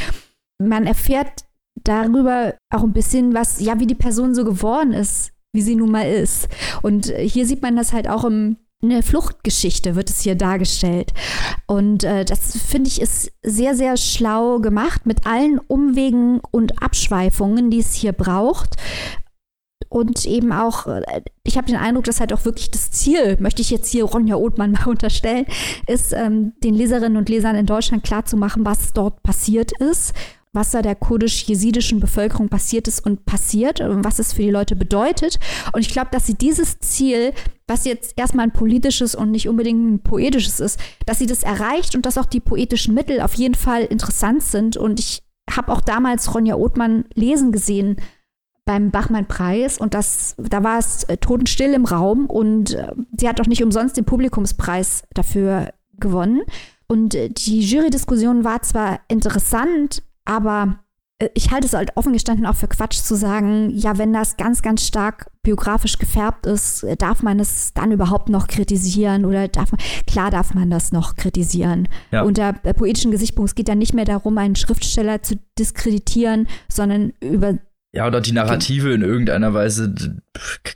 [0.59, 1.45] man erfährt
[1.83, 5.91] darüber auch ein bisschen was, ja, wie die Person so geworden ist, wie sie nun
[5.91, 6.47] mal ist.
[6.81, 11.13] Und hier sieht man das halt auch im eine Fluchtgeschichte wird es hier dargestellt.
[11.67, 17.71] Und äh, das finde ich ist sehr, sehr schlau gemacht mit allen Umwegen und Abschweifungen,
[17.71, 18.75] die es hier braucht.
[19.89, 23.61] Und eben auch, äh, ich habe den Eindruck, dass halt auch wirklich das Ziel, möchte
[23.61, 25.45] ich jetzt hier Ronja Othmann mal unterstellen,
[25.87, 30.13] ist, ähm, den Leserinnen und Lesern in Deutschland klarzumachen, was dort passiert ist
[30.53, 34.75] was da der kurdisch-jesidischen Bevölkerung passiert ist und passiert und was es für die Leute
[34.75, 35.39] bedeutet.
[35.73, 37.33] Und ich glaube, dass sie dieses Ziel,
[37.67, 41.95] was jetzt erstmal ein politisches und nicht unbedingt ein poetisches ist, dass sie das erreicht
[41.95, 44.77] und dass auch die poetischen Mittel auf jeden Fall interessant sind.
[44.77, 47.97] Und ich habe auch damals Ronja Othmann lesen gesehen
[48.65, 53.41] beim Bachmann-Preis und das, da war es äh, totenstill im Raum und äh, sie hat
[53.41, 56.43] auch nicht umsonst den Publikumspreis dafür gewonnen.
[56.87, 60.79] Und äh, die Jury-Diskussion war zwar interessant, aber
[61.19, 64.37] äh, ich halte es halt offen gestanden auch für Quatsch zu sagen, ja, wenn das
[64.37, 69.47] ganz, ganz stark biografisch gefärbt ist, äh, darf man es dann überhaupt noch kritisieren oder
[69.47, 71.87] darf man, klar darf man das noch kritisieren.
[72.11, 72.23] Ja.
[72.23, 77.57] Unter poetischen Gesichtspunkt, es geht dann nicht mehr darum, einen Schriftsteller zu diskreditieren, sondern über
[77.95, 79.93] ja, oder die Narrative in irgendeiner Weise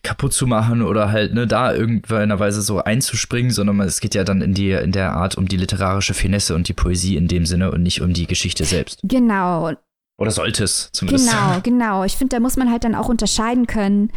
[0.04, 4.24] kaputt zu machen oder halt, ne, da irgendeiner Weise so einzuspringen, sondern es geht ja
[4.24, 7.48] dann in die, in der Art um die literarische Finesse und die Poesie in dem
[7.48, 9.00] Sinne und nicht um die Geschichte selbst.
[9.04, 9.72] Genau.
[10.20, 11.32] Oder sollte es zumindest.
[11.32, 12.04] Genau, genau.
[12.04, 14.12] Ich finde, da muss man halt dann auch unterscheiden können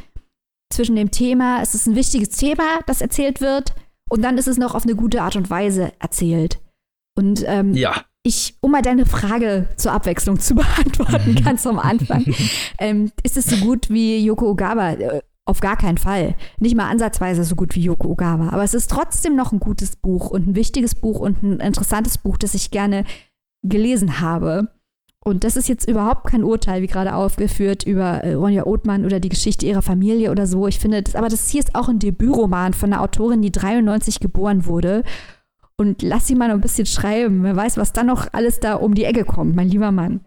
[0.71, 3.75] zwischen dem Thema, es ist ein wichtiges Thema, das erzählt wird,
[4.11, 6.61] und dann ist es noch auf eine gute Art und Weise erzählt.
[7.17, 12.25] Und ähm, ja ich, um mal deine Frage zur Abwechslung zu beantworten, ganz am Anfang,
[12.79, 14.93] ähm, ist es so gut wie Yoko Ogawa?
[14.93, 16.37] Äh, auf gar keinen Fall.
[16.59, 18.51] Nicht mal ansatzweise so gut wie Yoko Ogawa.
[18.51, 22.19] Aber es ist trotzdem noch ein gutes Buch und ein wichtiges Buch und ein interessantes
[22.19, 23.05] Buch, das ich gerne
[23.63, 24.69] gelesen habe.
[25.23, 29.19] Und das ist jetzt überhaupt kein Urteil, wie gerade aufgeführt, über äh, Ronja Othmann oder
[29.21, 30.67] die Geschichte ihrer Familie oder so.
[30.67, 34.21] Ich finde, das, aber das hier ist auch ein Debütroman von einer Autorin, die 93
[34.21, 35.05] geboren wurde
[35.81, 37.43] und lass sie mal noch ein bisschen schreiben.
[37.43, 40.21] Wer weiß, was dann noch alles da um die Ecke kommt, mein lieber Mann.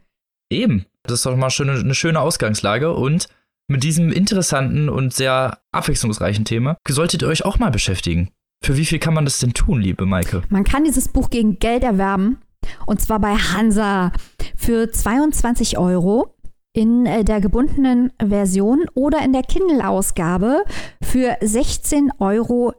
[0.50, 0.86] Eben.
[1.04, 3.28] Das ist doch mal schöne, eine schöne Ausgangslage und
[3.68, 8.30] mit diesem interessanten und sehr abwechslungsreichen Thema solltet ihr euch auch mal beschäftigen.
[8.64, 10.42] Für wie viel kann man das denn tun, liebe Maike?
[10.50, 12.40] Man kann dieses Buch gegen Geld erwerben.
[12.86, 14.12] Und zwar bei Hansa
[14.56, 16.34] für 22 Euro
[16.72, 20.64] in äh, der gebundenen Version oder in der Kindle-Ausgabe
[21.02, 22.74] für 16,99 Euro.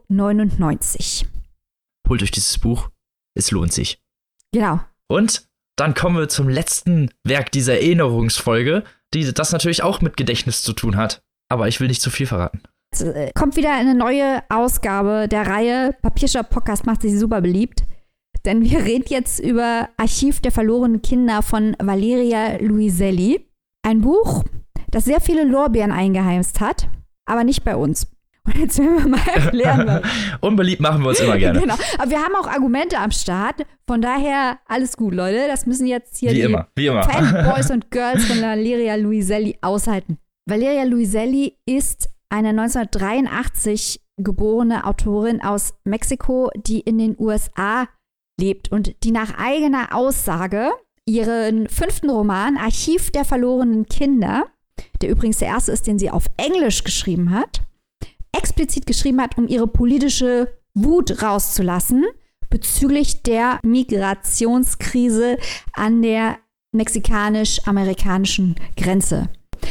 [2.07, 2.89] Holt euch dieses Buch.
[3.37, 3.99] Es lohnt sich.
[4.51, 4.79] Genau.
[5.07, 5.47] Und
[5.77, 8.83] dann kommen wir zum letzten Werk dieser Erinnerungsfolge,
[9.13, 11.21] die das natürlich auch mit Gedächtnis zu tun hat.
[11.49, 12.61] Aber ich will nicht zu viel verraten.
[12.93, 17.83] Es äh, kommt wieder eine neue Ausgabe der Reihe Papiershop Podcast macht sich super beliebt.
[18.45, 23.49] Denn wir reden jetzt über Archiv der verlorenen Kinder von Valeria Luiselli.
[23.83, 24.43] Ein Buch,
[24.91, 26.87] das sehr viele Lorbeeren eingeheimst hat,
[27.25, 28.07] aber nicht bei uns.
[28.45, 30.01] Und jetzt werden wir mal erklären.
[30.41, 31.59] Unbeliebt machen wir uns immer gerne.
[31.59, 31.75] genau.
[31.97, 33.65] Aber wir haben auch Argumente am Start.
[33.87, 35.47] Von daher alles gut, Leute.
[35.47, 37.03] Das müssen jetzt hier wie die immer, wie immer.
[37.03, 40.17] Fanboys und Girls von Valeria Luiselli aushalten.
[40.47, 47.87] Valeria Luiselli ist eine 1983 geborene Autorin aus Mexiko, die in den USA
[48.39, 50.71] lebt und die nach eigener Aussage
[51.05, 54.45] ihren fünften Roman Archiv der verlorenen Kinder,
[55.01, 57.61] der übrigens der erste ist, den sie auf Englisch geschrieben hat,
[58.35, 62.05] explizit geschrieben hat, um ihre politische Wut rauszulassen
[62.49, 65.37] bezüglich der Migrationskrise
[65.73, 66.37] an der
[66.71, 69.29] mexikanisch-amerikanischen Grenze.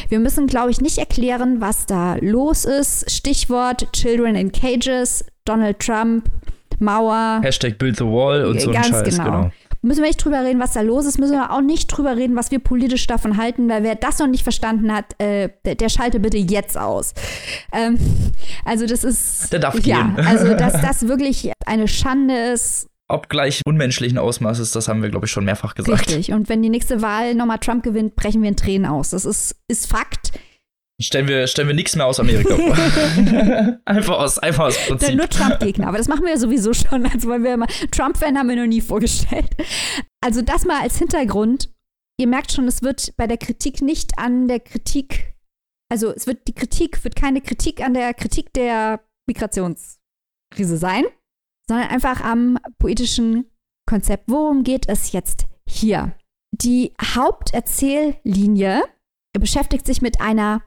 [0.08, 3.10] Wir müssen, glaube ich, nicht erklären, was da los ist.
[3.10, 6.30] Stichwort Children in Cages, Donald Trump,
[6.78, 7.40] Mauer.
[7.42, 9.24] Hashtag Build the Wall und so Ganz ein Scheiß, genau.
[9.24, 9.50] genau.
[9.84, 12.36] Müssen wir nicht drüber reden, was da los ist, müssen wir auch nicht drüber reden,
[12.36, 15.90] was wir politisch davon halten, weil wer das noch nicht verstanden hat, äh, der, der,
[15.90, 17.12] schalte bitte jetzt aus.
[17.70, 17.98] Ähm,
[18.64, 19.52] also das ist.
[19.52, 20.16] Der darf ja, gehen.
[20.26, 25.32] Also dass das wirklich eine Schande ist, obgleich unmenschlichen Ausmaßes, das haben wir, glaube ich,
[25.32, 26.08] schon mehrfach gesagt.
[26.08, 26.32] Richtig.
[26.32, 29.10] Und wenn die nächste Wahl nochmal Trump gewinnt, brechen wir in Tränen aus.
[29.10, 30.32] Das ist, ist Fakt.
[31.00, 33.78] Stellen wir, stellen wir nichts mehr aus Amerika vor.
[33.84, 35.08] einfach aus, einfach aus Prinzip.
[35.08, 37.04] Dann nur Trump-Gegner, aber das machen wir ja sowieso schon.
[37.06, 39.50] Also weil wir immer, Trump-Fan haben wir noch nie vorgestellt.
[40.20, 41.70] Also das mal als Hintergrund.
[42.16, 45.34] Ihr merkt schon, es wird bei der Kritik nicht an der Kritik,
[45.90, 51.04] also es wird die Kritik, wird keine Kritik an der Kritik der Migrationskrise sein,
[51.68, 53.50] sondern einfach am poetischen
[53.88, 54.24] Konzept.
[54.28, 56.16] Worum geht es jetzt hier?
[56.52, 58.82] Die Haupterzähllinie
[59.36, 60.62] beschäftigt sich mit einer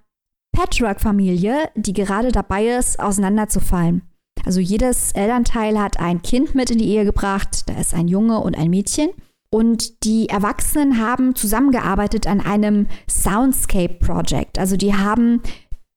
[0.57, 4.01] Patchwork-Familie, die gerade dabei ist, auseinanderzufallen.
[4.43, 8.39] Also jedes Elternteil hat ein Kind mit in die Ehe gebracht, da ist ein Junge
[8.39, 9.09] und ein Mädchen.
[9.51, 14.57] Und die Erwachsenen haben zusammengearbeitet an einem Soundscape Project.
[14.57, 15.43] Also die haben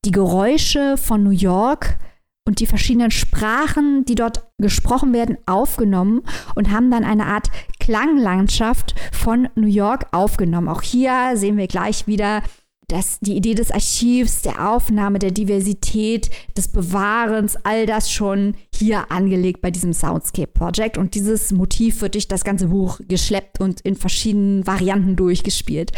[0.04, 1.98] die Geräusche von New York
[2.46, 6.20] und die verschiedenen Sprachen, die dort gesprochen werden, aufgenommen
[6.54, 10.68] und haben dann eine Art Klanglandschaft von New York aufgenommen.
[10.68, 12.42] Auch hier sehen wir gleich wieder
[12.90, 19.12] dass die Idee des Archivs, der Aufnahme, der Diversität, des Bewahrens, all das schon hier
[19.12, 20.98] angelegt bei diesem Soundscape Project.
[20.98, 25.92] Und dieses Motiv wird durch das ganze Buch geschleppt und in verschiedenen Varianten durchgespielt.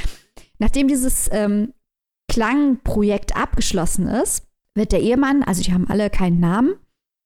[0.58, 1.72] Nachdem dieses ähm,
[2.28, 6.74] Klangprojekt abgeschlossen ist, wird der Ehemann, also die haben alle keinen Namen,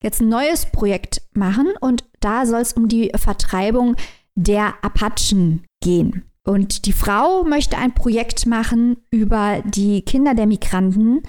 [0.02, 3.96] jetzt ein neues Projekt machen und da soll es um die Vertreibung
[4.36, 6.24] der Apachen gehen.
[6.46, 11.22] Und die Frau möchte ein Projekt machen über die Kinder der Migranten,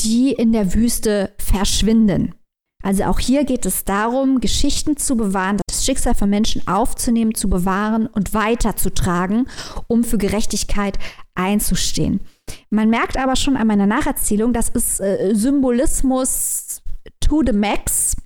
[0.00, 2.34] die in der Wüste verschwinden.
[2.82, 7.48] Also auch hier geht es darum, Geschichten zu bewahren, das Schicksal von Menschen aufzunehmen, zu
[7.48, 9.48] bewahren und weiterzutragen,
[9.86, 10.98] um für Gerechtigkeit
[11.34, 12.20] einzustehen.
[12.68, 16.82] Man merkt aber schon an meiner Nacherzählung, das ist äh, Symbolismus
[17.20, 18.16] to the max.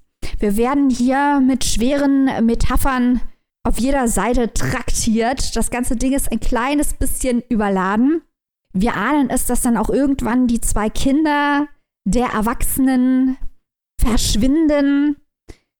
[0.40, 3.20] Wir werden hier mit schweren Metaphern
[3.68, 5.54] auf jeder Seite traktiert.
[5.54, 8.22] Das ganze Ding ist ein kleines bisschen überladen.
[8.72, 11.68] Wir ahnen es, dass dann auch irgendwann die zwei Kinder
[12.06, 13.36] der Erwachsenen
[14.00, 15.16] verschwinden.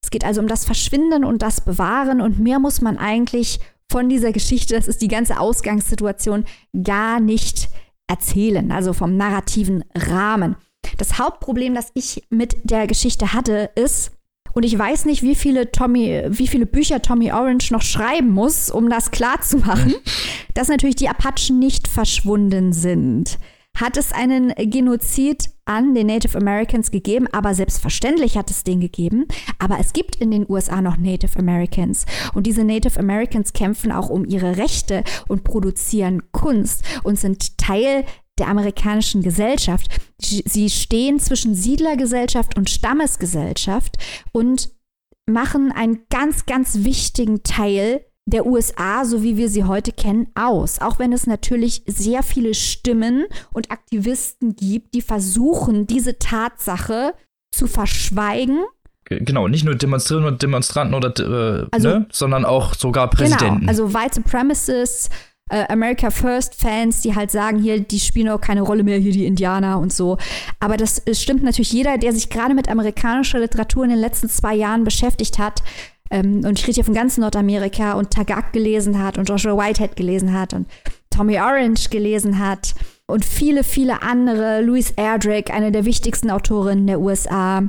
[0.03, 3.59] Es geht also um das Verschwinden und das Bewahren und mehr muss man eigentlich
[3.91, 6.45] von dieser Geschichte, das ist die ganze Ausgangssituation,
[6.83, 7.71] gar nicht
[8.07, 10.57] erzählen, also vom narrativen Rahmen.
[10.99, 14.13] Das Hauptproblem, das ich mit der Geschichte hatte, ist,
[14.59, 18.73] und ich weiß nicht, wie viele Tommy, wie viele Bücher Tommy Orange noch schreiben muss,
[18.73, 19.95] um das klarzumachen,
[20.55, 23.39] dass natürlich die Apachen nicht verschwunden sind
[23.77, 29.27] hat es einen Genozid an den Native Americans gegeben, aber selbstverständlich hat es den gegeben.
[29.61, 32.05] Aber es gibt in den USA noch Native Americans.
[32.35, 38.05] Und diese Native Americans kämpfen auch um ihre Rechte und produzieren Kunst und sind Teil
[38.39, 39.89] der amerikanischen Gesellschaft.
[40.21, 43.97] Sie stehen zwischen Siedlergesellschaft und Stammesgesellschaft
[44.33, 44.71] und
[45.27, 50.81] machen einen ganz, ganz wichtigen Teil der USA, so wie wir sie heute kennen, aus.
[50.81, 57.15] Auch wenn es natürlich sehr viele Stimmen und Aktivisten gibt, die versuchen, diese Tatsache
[57.51, 58.65] zu verschweigen.
[59.07, 63.61] Genau, nicht nur Demonstrierende und Demonstranten oder äh, also, ne, sondern auch sogar genau, Präsidenten.
[63.61, 65.09] Genau, also White Supremacists,
[65.51, 69.13] äh, America First Fans, die halt sagen, hier, die spielen auch keine Rolle mehr, hier
[69.13, 70.19] die Indianer und so.
[70.61, 74.55] Aber das stimmt natürlich jeder, der sich gerade mit amerikanischer Literatur in den letzten zwei
[74.55, 75.63] Jahren beschäftigt hat,
[76.11, 79.97] ähm, und ich rede hier von ganz Nordamerika und Tagak gelesen hat und Joshua Whitehead
[79.97, 80.67] gelesen hat und
[81.11, 82.75] Tommy Orange gelesen hat
[83.07, 84.61] und viele, viele andere.
[84.63, 87.69] Louise Erdrich, eine der wichtigsten Autorinnen der USA.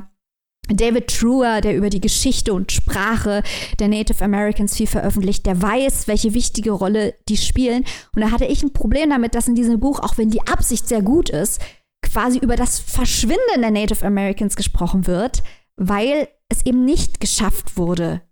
[0.72, 3.42] David Truer, der über die Geschichte und Sprache
[3.78, 7.84] der Native Americans viel veröffentlicht, der weiß, welche wichtige Rolle die spielen.
[8.14, 10.86] Und da hatte ich ein Problem damit, dass in diesem Buch, auch wenn die Absicht
[10.86, 11.60] sehr gut ist,
[12.02, 15.42] quasi über das Verschwinden der Native Americans gesprochen wird,
[15.76, 18.22] weil es eben nicht geschafft wurde,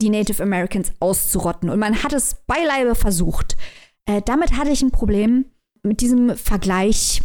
[0.00, 1.70] die Native Americans auszurotten.
[1.70, 3.56] Und man hat es beileibe versucht.
[4.06, 5.46] Äh, damit hatte ich ein Problem
[5.82, 7.22] mit diesem Vergleich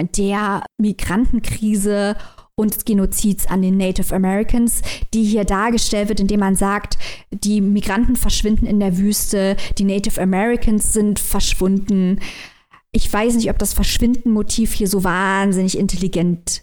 [0.00, 2.16] der Migrantenkrise
[2.60, 4.82] und des Genozids an den Native Americans,
[5.14, 6.98] die hier dargestellt wird, indem man sagt,
[7.30, 12.20] die Migranten verschwinden in der Wüste, die Native Americans sind verschwunden.
[12.92, 16.62] Ich weiß nicht, ob das Verschwinden-Motiv hier so wahnsinnig intelligent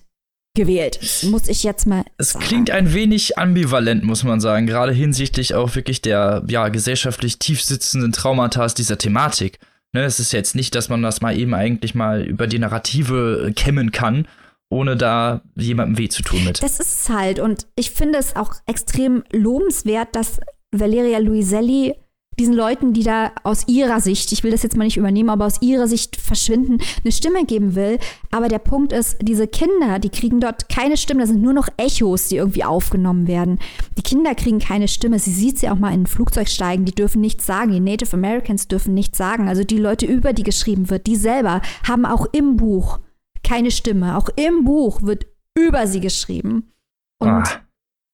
[0.55, 2.03] gewählt ist, muss ich jetzt mal.
[2.17, 2.45] Es sagen.
[2.45, 7.61] klingt ein wenig ambivalent, muss man sagen, gerade hinsichtlich auch wirklich der ja, gesellschaftlich tief
[7.61, 9.59] sitzenden Traumata dieser Thematik.
[9.93, 13.53] Ne, es ist jetzt nicht, dass man das mal eben eigentlich mal über die Narrative
[13.55, 14.27] kämmen kann,
[14.69, 16.61] ohne da jemandem weh zu tun mit.
[16.61, 17.39] Das ist es halt.
[17.39, 20.39] Und ich finde es auch extrem lobenswert, dass
[20.71, 21.95] Valeria Luiselli
[22.39, 25.45] diesen Leuten, die da aus ihrer Sicht, ich will das jetzt mal nicht übernehmen, aber
[25.45, 27.97] aus ihrer Sicht verschwinden, eine Stimme geben will.
[28.29, 31.67] Aber der Punkt ist, diese Kinder, die kriegen dort keine Stimme, das sind nur noch
[31.77, 33.57] Echos, die irgendwie aufgenommen werden.
[33.97, 35.17] Die Kinder kriegen keine Stimme.
[35.17, 37.71] Sie sieht sie auch mal in ein Flugzeug steigen, die dürfen nichts sagen.
[37.71, 39.47] Die Native Americans dürfen nichts sagen.
[39.47, 42.99] Also die Leute, über die geschrieben wird, die selber haben auch im Buch
[43.47, 44.17] keine Stimme.
[44.17, 45.25] Auch im Buch wird
[45.57, 46.73] über sie geschrieben.
[47.19, 47.61] Und ah.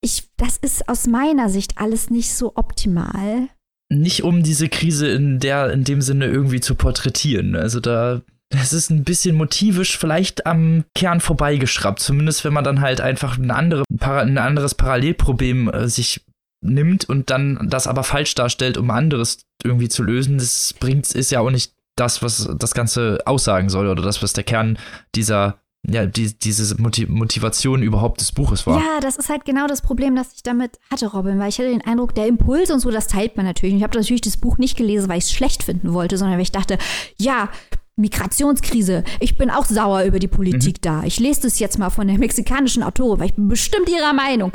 [0.01, 3.49] ich, das ist aus meiner Sicht alles nicht so optimal
[3.89, 7.55] nicht um diese Krise in der, in dem Sinne irgendwie zu porträtieren.
[7.55, 11.99] Also da, es ist ein bisschen motivisch vielleicht am Kern vorbeigeschraubt.
[11.99, 16.25] Zumindest wenn man dann halt einfach eine andere, ein anderes Parallelproblem äh, sich
[16.61, 20.38] nimmt und dann das aber falsch darstellt, um anderes irgendwie zu lösen.
[20.38, 24.34] Das bringt, ist ja auch nicht das, was das Ganze aussagen soll oder das, was
[24.34, 24.78] der Kern
[25.16, 28.80] dieser ja, die, diese Motivation überhaupt des Buches war.
[28.80, 31.70] Ja, das ist halt genau das Problem, das ich damit hatte, Robin, weil ich hatte
[31.70, 33.74] den Eindruck, der Impuls und so, das teilt man natürlich.
[33.74, 36.38] Und ich habe natürlich das Buch nicht gelesen, weil ich es schlecht finden wollte, sondern
[36.38, 36.78] weil ich dachte,
[37.18, 37.50] ja,
[37.96, 39.04] Migrationskrise.
[39.20, 40.82] Ich bin auch sauer über die Politik mhm.
[40.82, 41.04] da.
[41.04, 44.52] Ich lese das jetzt mal von der mexikanischen Autorin, weil ich bin bestimmt ihrer Meinung.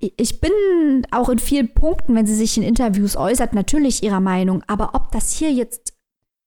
[0.00, 0.52] Ich bin
[1.10, 4.62] auch in vielen Punkten, wenn sie sich in Interviews äußert, natürlich ihrer Meinung.
[4.66, 5.94] Aber ob das hier jetzt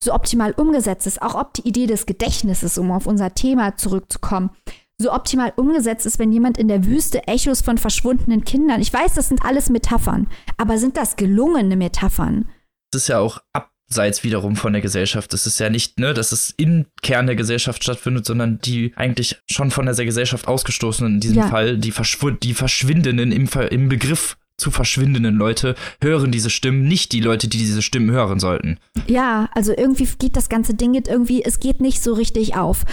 [0.03, 4.51] so optimal umgesetzt ist, auch ob die Idee des Gedächtnisses, um auf unser Thema zurückzukommen,
[4.97, 8.81] so optimal umgesetzt ist, wenn jemand in der Wüste Echos von verschwundenen Kindern.
[8.81, 10.27] Ich weiß, das sind alles Metaphern,
[10.57, 12.49] aber sind das gelungene Metaphern?
[12.91, 13.39] Das ist ja auch
[13.91, 15.33] abseits wiederum von der Gesellschaft.
[15.33, 19.35] Das ist ja nicht, ne, dass es im Kern der Gesellschaft stattfindet, sondern die eigentlich
[19.49, 21.47] schon von der Gesellschaft ausgestoßenen, in diesem ja.
[21.49, 27.11] Fall die, Verschw die Verschwindenden im, im Begriff zu verschwindenden Leute hören diese Stimmen, nicht
[27.11, 28.77] die Leute, die diese Stimmen hören sollten.
[29.07, 32.83] Ja, also irgendwie geht das ganze Ding jetzt irgendwie, es geht nicht so richtig auf.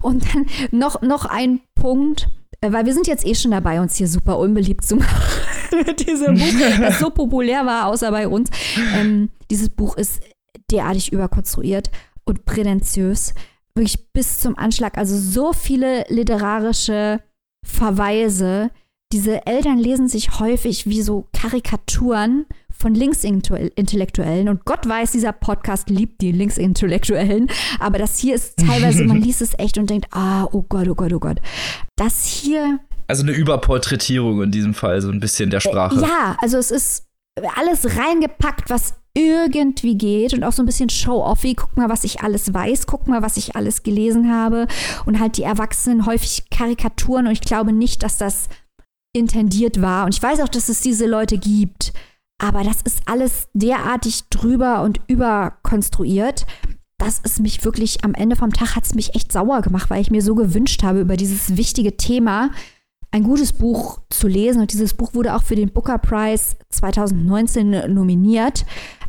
[0.00, 2.28] Und dann noch, noch ein Punkt,
[2.62, 6.06] äh, weil wir sind jetzt eh schon dabei, uns hier super unbeliebt zu machen mit
[6.06, 8.48] diesem Buch, das so populär war, außer bei uns.
[8.96, 10.20] Ähm, dieses Buch ist
[10.70, 11.90] derartig überkonstruiert
[12.24, 13.34] und prätentiös.
[13.74, 14.96] Wirklich bis zum Anschlag.
[14.98, 17.20] Also so viele literarische
[17.64, 18.70] Verweise,
[19.12, 22.46] diese Eltern lesen sich häufig wie so Karikaturen
[22.76, 24.48] von Linksintellektuellen.
[24.48, 27.48] Und Gott weiß, dieser Podcast liebt die Linksintellektuellen.
[27.78, 30.94] Aber das hier ist teilweise, man liest es echt und denkt, ah, oh Gott, oh
[30.94, 31.40] Gott, oh Gott.
[31.96, 32.80] Das hier.
[33.06, 36.00] Also eine Überporträtierung in diesem Fall, so ein bisschen der Sprache.
[36.00, 37.06] Ja, also es ist
[37.56, 41.54] alles reingepackt, was irgendwie geht und auch so ein bisschen show-offy.
[41.54, 44.66] Guck mal, was ich alles weiß, guck mal, was ich alles gelesen habe.
[45.06, 47.26] Und halt die Erwachsenen häufig Karikaturen.
[47.26, 48.48] Und ich glaube nicht, dass das
[49.14, 50.04] intendiert war.
[50.04, 51.94] Und ich weiß auch, dass es diese Leute gibt.
[52.38, 56.44] Aber das ist alles derartig drüber und überkonstruiert,
[56.98, 60.02] dass es mich wirklich am Ende vom Tag hat es mich echt sauer gemacht, weil
[60.02, 62.50] ich mir so gewünscht habe, über dieses wichtige Thema
[63.16, 64.60] ein gutes Buch zu lesen.
[64.60, 68.66] Und dieses Buch wurde auch für den Booker Prize 2019 nominiert.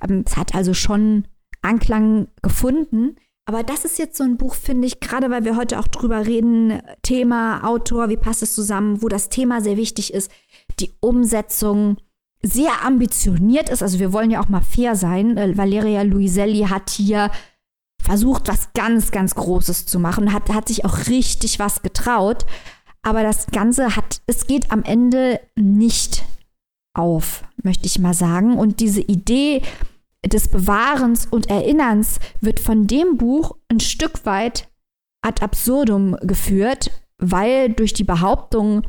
[0.07, 1.25] Ähm, es hat also schon
[1.61, 3.17] Anklang gefunden.
[3.45, 6.25] Aber das ist jetzt so ein Buch, finde ich, gerade weil wir heute auch drüber
[6.25, 10.29] reden, Thema, Autor, wie passt es zusammen, wo das Thema sehr wichtig ist,
[10.81, 11.97] die Umsetzung
[12.41, 13.81] sehr ambitioniert ist.
[13.81, 15.37] Also wir wollen ja auch mal fair sein.
[15.37, 17.31] Äh, Valeria Luiselli hat hier
[18.01, 22.45] versucht, was ganz, ganz Großes zu machen, hat, hat sich auch richtig was getraut.
[23.07, 26.25] Aber das Ganze hat, es geht am Ende nicht
[26.93, 28.57] auf, möchte ich mal sagen.
[28.57, 29.61] Und diese Idee,
[30.25, 34.67] des Bewahrens und Erinnerns wird von dem Buch ein Stück weit
[35.21, 38.81] ad absurdum geführt, weil durch die Behauptung,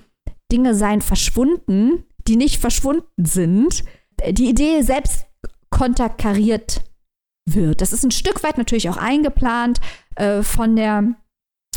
[0.51, 3.85] Dinge seien verschwunden, die nicht verschwunden sind,
[4.31, 5.27] die Idee selbst
[5.71, 6.83] konterkariert
[7.47, 7.83] wird.
[7.83, 9.79] Das ist ein Stück weit natürlich auch eingeplant
[10.17, 11.15] äh, von der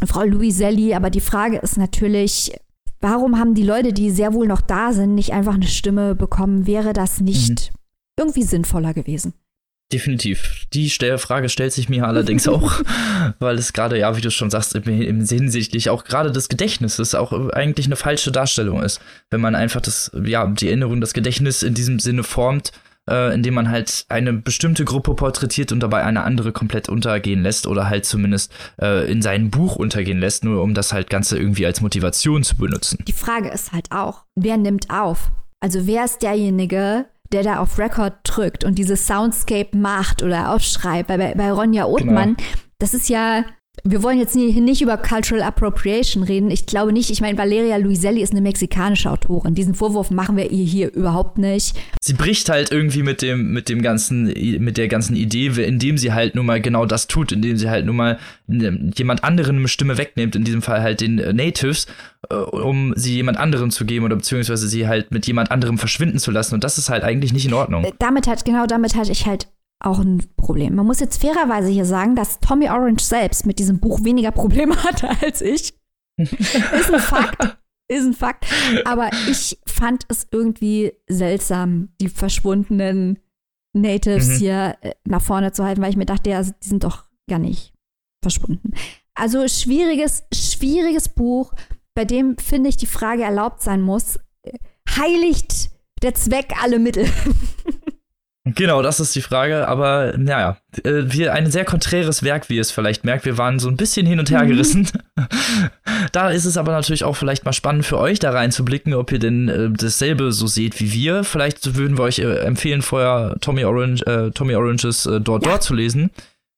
[0.07, 2.51] Frau Luiselli, aber die Frage ist natürlich,
[2.99, 6.67] warum haben die Leute, die sehr wohl noch da sind, nicht einfach eine Stimme bekommen?
[6.67, 7.77] Wäre das nicht mhm.
[8.17, 9.33] irgendwie sinnvoller gewesen?
[9.91, 10.67] Definitiv.
[10.73, 12.81] Die Frage stellt sich mir allerdings auch,
[13.39, 17.33] weil es gerade, ja, wie du schon sagst, im, hinsichtlich auch gerade des Gedächtnisses auch
[17.49, 19.01] eigentlich eine falsche Darstellung ist.
[19.29, 22.71] Wenn man einfach das, ja, die Erinnerung, das Gedächtnis in diesem Sinne formt,
[23.09, 27.67] äh, indem man halt eine bestimmte Gruppe porträtiert und dabei eine andere komplett untergehen lässt
[27.67, 31.65] oder halt zumindest äh, in seinem Buch untergehen lässt, nur um das halt Ganze irgendwie
[31.65, 33.03] als Motivation zu benutzen.
[33.07, 35.31] Die Frage ist halt auch, wer nimmt auf?
[35.59, 41.07] Also wer ist derjenige, der da auf Record drückt und dieses Soundscape macht oder aufschreibt.
[41.07, 42.49] Bei, bei Ronja Othmann, genau.
[42.79, 43.45] das ist ja
[43.83, 46.51] wir wollen jetzt nicht über Cultural Appropriation reden.
[46.51, 47.09] Ich glaube nicht.
[47.09, 49.55] Ich meine, Valeria Luiselli ist eine mexikanische Autorin.
[49.55, 51.75] Diesen Vorwurf machen wir ihr hier überhaupt nicht.
[51.99, 56.13] Sie bricht halt irgendwie mit dem, mit dem ganzen, mit der ganzen Idee, indem sie
[56.13, 59.97] halt nun mal genau das tut, indem sie halt nun mal jemand anderen eine Stimme
[59.97, 61.87] wegnimmt, in diesem Fall halt den Natives,
[62.29, 66.19] äh, um sie jemand anderem zu geben oder beziehungsweise sie halt mit jemand anderem verschwinden
[66.19, 66.53] zu lassen.
[66.53, 67.83] Und das ist halt eigentlich nicht in Ordnung.
[67.83, 69.47] Äh, damit hat, genau damit hatte ich halt
[69.81, 70.75] auch ein Problem.
[70.75, 74.75] Man muss jetzt fairerweise hier sagen, dass Tommy Orange selbst mit diesem Buch weniger Probleme
[74.83, 75.73] hatte als ich.
[76.17, 77.57] ist ein Fakt.
[77.87, 78.45] Ist ein Fakt.
[78.85, 83.19] Aber ich fand es irgendwie seltsam, die verschwundenen
[83.73, 84.37] Natives mhm.
[84.37, 87.39] hier äh, nach vorne zu halten, weil ich mir dachte, ja, die sind doch gar
[87.39, 87.73] nicht
[88.21, 88.71] verschwunden.
[89.13, 91.53] Also schwieriges, schwieriges Buch,
[91.93, 94.57] bei dem, finde ich, die Frage erlaubt sein muss, äh,
[94.89, 95.71] heiligt
[96.01, 97.05] der Zweck alle Mittel?
[98.43, 99.67] Genau, das ist die Frage.
[99.67, 103.25] Aber naja, äh, wir, ein sehr konträres Werk, wie ihr es vielleicht merkt.
[103.25, 104.47] Wir waren so ein bisschen hin und her mhm.
[104.49, 104.87] gerissen.
[105.15, 105.25] Mhm.
[106.11, 109.19] da ist es aber natürlich auch vielleicht mal spannend für euch da reinzublicken, ob ihr
[109.19, 111.23] denn äh, dasselbe so seht wie wir.
[111.23, 115.51] Vielleicht würden wir euch äh, empfehlen, vorher Tommy, Orange, äh, Tommy Oranges äh, Dort ja.
[115.51, 116.09] Dort zu lesen,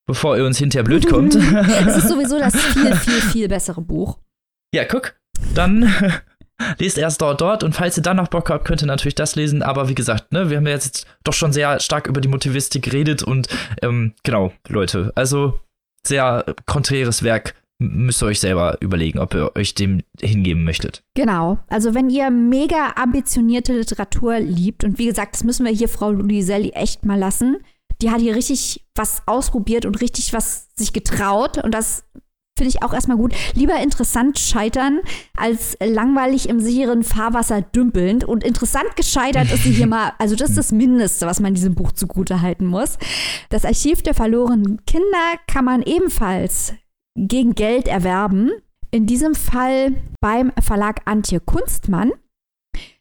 [0.08, 1.36] bevor ihr uns hinterher blöd kommt.
[1.86, 4.20] Es ist sowieso das viel, viel, viel bessere Buch.
[4.74, 5.16] Ja, guck.
[5.54, 5.94] Dann
[6.78, 9.36] lest erst dort, dort und falls ihr dann noch Bock habt, könnt ihr natürlich das
[9.36, 9.62] lesen.
[9.64, 12.84] Aber wie gesagt, ne, wir haben ja jetzt doch schon sehr stark über die Motivistik
[12.84, 13.48] geredet und
[13.82, 15.60] ähm, genau, Leute, also
[16.06, 17.56] sehr konträres Werk.
[17.80, 21.04] Müsst ihr euch selber überlegen, ob ihr euch dem hingeben möchtet.
[21.16, 21.58] Genau.
[21.68, 26.12] Also, wenn ihr mega ambitionierte Literatur liebt, und wie gesagt, das müssen wir hier Frau
[26.12, 27.58] Luiselli echt mal lassen,
[28.02, 31.58] die hat hier richtig was ausprobiert und richtig was sich getraut.
[31.62, 32.06] Und das
[32.56, 33.34] Finde ich auch erstmal gut.
[33.56, 35.00] Lieber interessant scheitern,
[35.36, 38.26] als langweilig im sicheren Fahrwasser dümpelnd.
[38.26, 41.74] Und interessant gescheitert ist sie hier mal, also das ist das Mindeste, was man diesem
[41.74, 43.00] Buch zugute halten muss.
[43.50, 46.74] Das Archiv der verlorenen Kinder kann man ebenfalls
[47.16, 48.52] gegen Geld erwerben.
[48.92, 52.12] In diesem Fall beim Verlag Antje Kunstmann.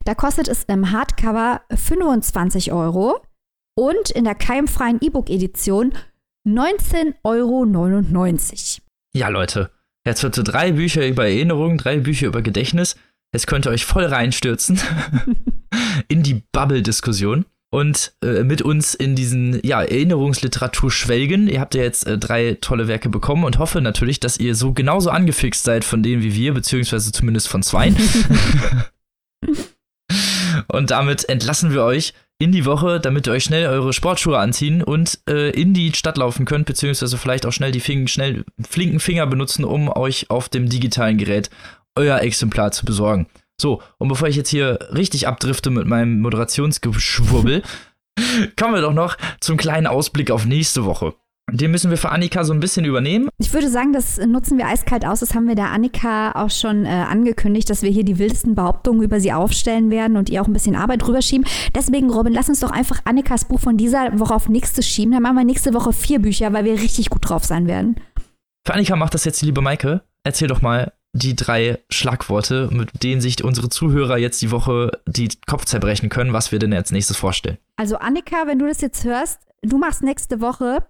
[0.04, 3.20] Da kostet es im Hardcover 25 Euro
[3.78, 5.92] und in der keimfreien E-Book-Edition
[6.48, 8.91] 19,99 Euro.
[9.14, 9.70] Ja, Leute,
[10.06, 12.96] jetzt wird drei Bücher über Erinnerung, drei Bücher über Gedächtnis.
[13.34, 14.80] Jetzt könnt ihr euch voll reinstürzen
[16.08, 21.48] in die Bubble-Diskussion und äh, mit uns in diesen ja, Erinnerungsliteratur schwelgen.
[21.48, 24.72] Ihr habt ja jetzt äh, drei tolle Werke bekommen und hoffe natürlich, dass ihr so
[24.72, 27.92] genauso angefixt seid von denen wie wir, beziehungsweise zumindest von zwei.
[30.68, 34.82] und damit entlassen wir euch in die Woche, damit ihr euch schnell eure Sportschuhe anziehen
[34.82, 38.98] und äh, in die Stadt laufen könnt, beziehungsweise vielleicht auch schnell die Fing schnell flinken
[38.98, 41.50] Finger benutzen, um euch auf dem digitalen Gerät
[41.94, 43.28] euer Exemplar zu besorgen.
[43.60, 47.62] So, und bevor ich jetzt hier richtig abdrifte mit meinem Moderationsgeschwurbel,
[48.58, 51.14] kommen wir doch noch zum kleinen Ausblick auf nächste Woche.
[51.52, 53.28] Den müssen wir für Annika so ein bisschen übernehmen.
[53.38, 55.20] Ich würde sagen, das nutzen wir eiskalt aus.
[55.20, 59.02] Das haben wir der Annika auch schon äh, angekündigt, dass wir hier die wildesten Behauptungen
[59.02, 61.46] über sie aufstellen werden und ihr auch ein bisschen Arbeit drüber schieben.
[61.74, 65.12] Deswegen, Robin, lass uns doch einfach Annikas Buch von dieser Woche auf nächste schieben.
[65.12, 67.96] Dann machen wir nächste Woche vier Bücher, weil wir richtig gut drauf sein werden.
[68.66, 70.02] Für Annika macht das jetzt die liebe Maike.
[70.24, 75.28] Erzähl doch mal die drei Schlagworte, mit denen sich unsere Zuhörer jetzt die Woche die
[75.46, 77.58] Kopf zerbrechen können, was wir denn als nächstes vorstellen.
[77.76, 80.86] Also Annika, wenn du das jetzt hörst, du machst nächste Woche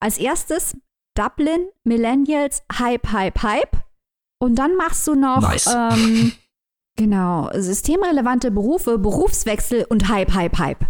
[0.00, 0.76] als erstes
[1.14, 3.76] Dublin, Millennials, Hype, Hype, Hype.
[4.42, 5.66] Und dann machst du noch, nice.
[5.66, 6.32] ähm,
[6.96, 10.86] genau, systemrelevante Berufe, Berufswechsel und Hype, Hype, Hype.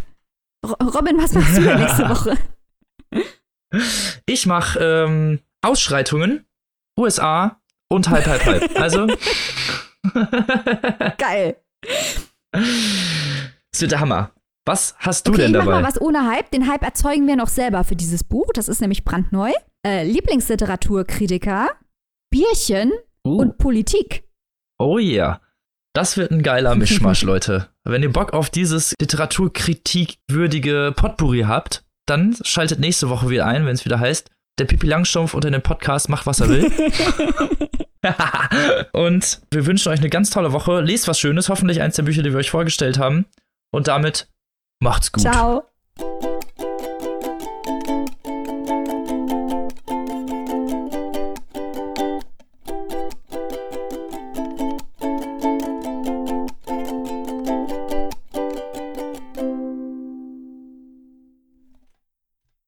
[0.64, 2.36] Robin, was machst du denn nächste Woche?
[4.26, 6.46] Ich mache ähm, Ausschreitungen,
[6.98, 8.80] USA und Hype, Hype, Hype.
[8.80, 9.06] Also.
[11.18, 11.56] Geil.
[12.52, 14.32] Das wird der Hammer.
[14.66, 15.64] Was hast du okay, denn dabei?
[15.64, 16.50] Ich mach mal was ohne Hype.
[16.50, 18.46] Den Hype erzeugen wir noch selber für dieses Buch.
[18.54, 19.52] Das ist nämlich brandneu.
[19.86, 21.70] Äh, Lieblingsliteraturkritiker,
[22.30, 22.92] Bierchen
[23.26, 23.38] uh.
[23.38, 24.24] und Politik.
[24.78, 25.40] Oh yeah.
[25.94, 27.68] Das wird ein geiler Mischmasch, Leute.
[27.84, 33.74] Wenn ihr Bock auf dieses literaturkritikwürdige Potpourri habt, dann schaltet nächste Woche wieder ein, wenn
[33.74, 36.70] es wieder heißt, der Pipi Langstumpf unter dem Podcast macht, was er will.
[38.92, 40.80] und wir wünschen euch eine ganz tolle Woche.
[40.80, 43.26] Lest was Schönes, hoffentlich eins der Bücher, die wir euch vorgestellt haben.
[43.72, 44.28] Und damit
[44.80, 45.22] Macht's gut.
[45.22, 45.64] Ciao.